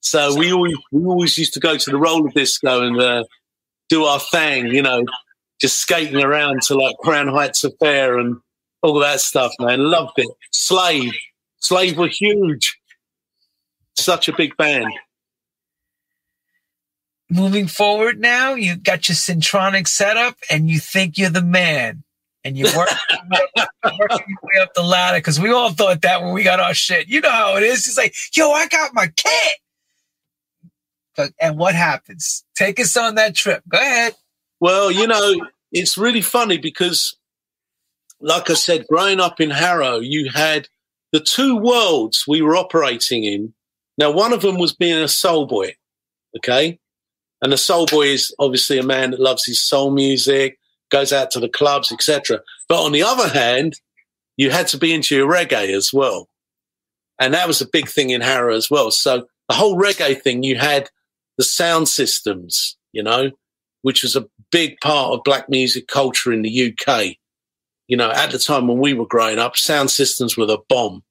So 0.00 0.36
we 0.36 0.52
always 0.52 0.76
we 0.92 1.04
always 1.04 1.36
used 1.36 1.54
to 1.54 1.60
go 1.60 1.76
to 1.76 1.90
the 1.90 1.98
roller 1.98 2.30
disco 2.30 2.86
and 2.86 3.00
uh, 3.00 3.24
do 3.88 4.04
our 4.04 4.20
thing, 4.20 4.68
you 4.68 4.82
know, 4.82 5.04
just 5.60 5.78
skating 5.78 6.22
around 6.22 6.62
to 6.62 6.74
like 6.74 6.96
Crown 6.98 7.28
Heights 7.28 7.64
Affair 7.64 8.18
and 8.18 8.36
all 8.82 8.98
that 9.00 9.20
stuff, 9.20 9.52
man. 9.58 9.80
Loved 9.80 10.18
it. 10.18 10.28
Slave, 10.52 11.12
Slave 11.58 11.98
were 11.98 12.08
huge. 12.08 12.78
Such 13.96 14.28
a 14.28 14.36
big 14.36 14.56
band 14.56 14.92
moving 17.30 17.66
forward 17.66 18.18
now, 18.18 18.54
you 18.54 18.76
got 18.76 19.08
your 19.08 19.16
Citronic 19.16 19.86
setup 19.86 20.36
and 20.50 20.68
you 20.68 20.78
think 20.78 21.18
you're 21.18 21.30
the 21.30 21.42
man. 21.42 22.04
And 22.44 22.56
you 22.56 22.64
work, 22.76 22.88
working 23.84 24.26
your 24.28 24.38
way 24.42 24.62
up 24.62 24.72
the 24.72 24.82
ladder 24.82 25.18
because 25.18 25.40
we 25.40 25.50
all 25.50 25.70
thought 25.70 26.00
that 26.02 26.22
when 26.22 26.32
we 26.32 26.44
got 26.44 26.60
our 26.60 26.72
shit. 26.72 27.08
You 27.08 27.20
know 27.20 27.30
how 27.30 27.56
it 27.56 27.62
is. 27.62 27.86
It's 27.86 27.98
like, 27.98 28.14
yo, 28.34 28.52
I 28.52 28.68
got 28.68 28.94
my 28.94 29.08
kit. 29.08 29.54
But, 31.16 31.32
and 31.40 31.58
what 31.58 31.74
happens? 31.74 32.44
Take 32.56 32.78
us 32.80 32.96
on 32.96 33.16
that 33.16 33.34
trip. 33.34 33.64
Go 33.68 33.76
ahead. 33.76 34.14
Well, 34.60 34.90
you 34.90 35.06
know, 35.06 35.34
it's 35.72 35.98
really 35.98 36.22
funny 36.22 36.58
because, 36.58 37.16
like 38.20 38.48
I 38.48 38.54
said, 38.54 38.86
growing 38.86 39.20
up 39.20 39.40
in 39.40 39.50
Harrow, 39.50 39.98
you 39.98 40.30
had 40.32 40.68
the 41.12 41.20
two 41.20 41.56
worlds 41.56 42.24
we 42.26 42.40
were 42.40 42.56
operating 42.56 43.24
in. 43.24 43.52
Now, 43.98 44.12
one 44.12 44.32
of 44.32 44.42
them 44.42 44.58
was 44.58 44.72
being 44.72 44.98
a 44.98 45.08
soul 45.08 45.46
boy, 45.46 45.74
okay? 46.36 46.78
And 47.42 47.52
the 47.52 47.58
soul 47.58 47.86
boy 47.86 48.08
is 48.08 48.34
obviously 48.38 48.78
a 48.78 48.82
man 48.82 49.12
that 49.12 49.20
loves 49.20 49.44
his 49.44 49.60
soul 49.60 49.90
music, 49.90 50.58
goes 50.90 51.12
out 51.12 51.30
to 51.32 51.40
the 51.40 51.48
clubs, 51.48 51.92
etc. 51.92 52.40
But 52.68 52.84
on 52.84 52.92
the 52.92 53.02
other 53.02 53.28
hand, 53.28 53.74
you 54.36 54.50
had 54.50 54.68
to 54.68 54.78
be 54.78 54.92
into 54.92 55.16
your 55.16 55.30
reggae 55.30 55.74
as 55.74 55.92
well. 55.92 56.28
And 57.20 57.34
that 57.34 57.48
was 57.48 57.60
a 57.60 57.68
big 57.68 57.88
thing 57.88 58.10
in 58.10 58.20
Harrow 58.20 58.54
as 58.54 58.70
well. 58.70 58.90
So 58.90 59.26
the 59.48 59.54
whole 59.54 59.76
reggae 59.76 60.20
thing, 60.20 60.42
you 60.42 60.56
had 60.56 60.88
the 61.36 61.44
sound 61.44 61.88
systems, 61.88 62.76
you 62.92 63.02
know, 63.02 63.30
which 63.82 64.02
was 64.02 64.16
a 64.16 64.28
big 64.50 64.80
part 64.80 65.12
of 65.12 65.24
black 65.24 65.48
music 65.48 65.88
culture 65.88 66.32
in 66.32 66.42
the 66.42 66.72
UK. 66.72 67.16
You 67.86 67.96
know, 67.96 68.10
at 68.10 68.30
the 68.30 68.38
time 68.38 68.68
when 68.68 68.78
we 68.78 68.94
were 68.94 69.06
growing 69.06 69.38
up, 69.38 69.56
sound 69.56 69.90
systems 69.90 70.36
were 70.36 70.46
the 70.46 70.58
bomb. 70.68 71.02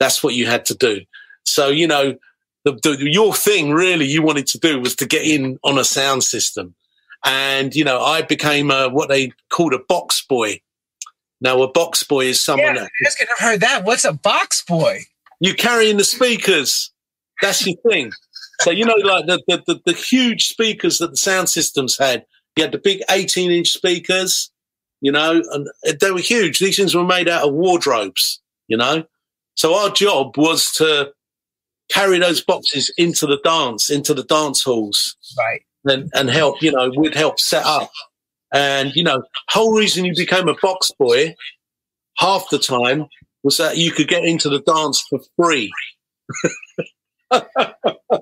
That's 0.00 0.22
what 0.22 0.34
you 0.34 0.46
had 0.46 0.64
to 0.66 0.74
do. 0.74 1.02
So, 1.44 1.68
you 1.68 1.86
know, 1.86 2.16
the, 2.64 2.72
the, 2.82 2.96
your 3.10 3.34
thing 3.34 3.72
really 3.72 4.06
you 4.06 4.22
wanted 4.22 4.46
to 4.48 4.58
do 4.58 4.80
was 4.80 4.96
to 4.96 5.06
get 5.06 5.22
in 5.22 5.58
on 5.62 5.78
a 5.78 5.84
sound 5.84 6.24
system. 6.24 6.74
And, 7.24 7.74
you 7.74 7.84
know, 7.84 8.02
I 8.02 8.22
became 8.22 8.70
a, 8.70 8.88
what 8.88 9.08
they 9.08 9.32
called 9.50 9.72
a 9.72 9.78
box 9.78 10.24
boy. 10.26 10.60
Now, 11.40 11.62
a 11.62 11.70
box 11.70 12.02
boy 12.02 12.26
is 12.26 12.42
someone 12.42 12.74
Yeah, 12.74 12.82
that 12.82 12.90
I 13.00 13.04
just 13.04 13.18
could 13.18 13.28
have 13.28 13.38
heard 13.38 13.60
that. 13.60 13.84
What's 13.84 14.04
a 14.04 14.12
box 14.12 14.62
boy? 14.62 15.00
You're 15.40 15.54
carrying 15.54 15.96
the 15.96 16.04
speakers. 16.04 16.90
That's 17.42 17.66
your 17.66 17.76
thing. 17.88 18.12
So 18.60 18.70
you 18.70 18.84
know, 18.84 18.94
like 18.94 19.26
the, 19.26 19.42
the 19.48 19.62
the, 19.66 19.80
the 19.84 19.92
huge 19.92 20.48
speakers 20.48 20.98
that 20.98 21.10
the 21.10 21.16
sound 21.16 21.48
systems 21.48 21.98
had. 21.98 22.24
You 22.56 22.62
had 22.62 22.72
the 22.72 22.78
big 22.78 23.02
eighteen 23.10 23.50
inch 23.50 23.70
speakers, 23.70 24.50
you 25.00 25.10
know, 25.10 25.42
and 25.50 25.68
they 26.00 26.12
were 26.12 26.20
huge. 26.20 26.60
These 26.60 26.76
things 26.76 26.94
were 26.94 27.04
made 27.04 27.28
out 27.28 27.46
of 27.46 27.52
wardrobes, 27.52 28.40
you 28.68 28.76
know. 28.76 29.04
So 29.56 29.74
our 29.74 29.90
job 29.90 30.36
was 30.38 30.70
to 30.74 31.12
carry 31.90 32.18
those 32.18 32.40
boxes 32.42 32.92
into 32.96 33.26
the 33.26 33.38
dance, 33.44 33.90
into 33.90 34.14
the 34.14 34.24
dance 34.24 34.62
halls, 34.62 35.16
Right. 35.38 35.62
and, 35.84 36.10
and 36.14 36.30
help, 36.30 36.62
you 36.62 36.72
know, 36.72 36.90
we'd 36.96 37.14
help 37.14 37.38
set 37.38 37.64
up. 37.64 37.90
And, 38.52 38.94
you 38.94 39.02
know, 39.02 39.22
whole 39.50 39.76
reason 39.76 40.04
you 40.04 40.14
became 40.14 40.48
a 40.48 40.54
box 40.62 40.90
boy 40.98 41.34
half 42.18 42.48
the 42.50 42.58
time 42.58 43.06
was 43.42 43.56
that 43.58 43.76
you 43.76 43.90
could 43.92 44.08
get 44.08 44.24
into 44.24 44.48
the 44.48 44.60
dance 44.60 45.04
for 45.10 45.20
free. 45.36 45.72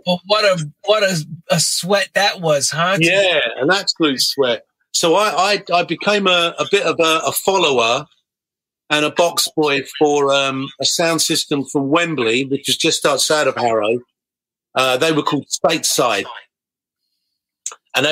Well, 0.07 0.21
what 0.27 0.45
a 0.45 0.67
what 0.87 1.03
a, 1.03 1.17
a 1.51 1.61
sweat 1.61 2.09
that 2.15 2.41
was, 2.41 2.71
huh? 2.71 2.97
Yeah, 3.01 3.41
an 3.57 3.71
absolute 3.71 4.21
sweat. 4.21 4.65
So 4.93 5.15
I, 5.17 5.55
I, 5.71 5.81
I 5.81 5.83
became 5.85 6.27
a, 6.27 6.55
a 6.59 6.67
bit 6.71 6.85
of 6.85 6.97
a, 6.99 7.21
a 7.27 7.33
follower 7.33 8.07
and 8.93 9.07
a 9.07 9.11
box 9.11 9.49
boy 9.57 9.81
for 9.99 10.33
um, 10.35 10.69
a 10.79 10.85
sound 10.85 11.23
system 11.23 11.65
from 11.65 11.89
Wembley, 11.89 12.45
which 12.45 12.69
is 12.69 12.77
just 12.77 13.07
outside 13.07 13.47
of 13.47 13.57
Harrow. 13.57 14.01
Uh, 14.75 14.99
they 14.99 15.13
were 15.13 15.23
called 15.23 15.47
Stateside. 15.49 16.27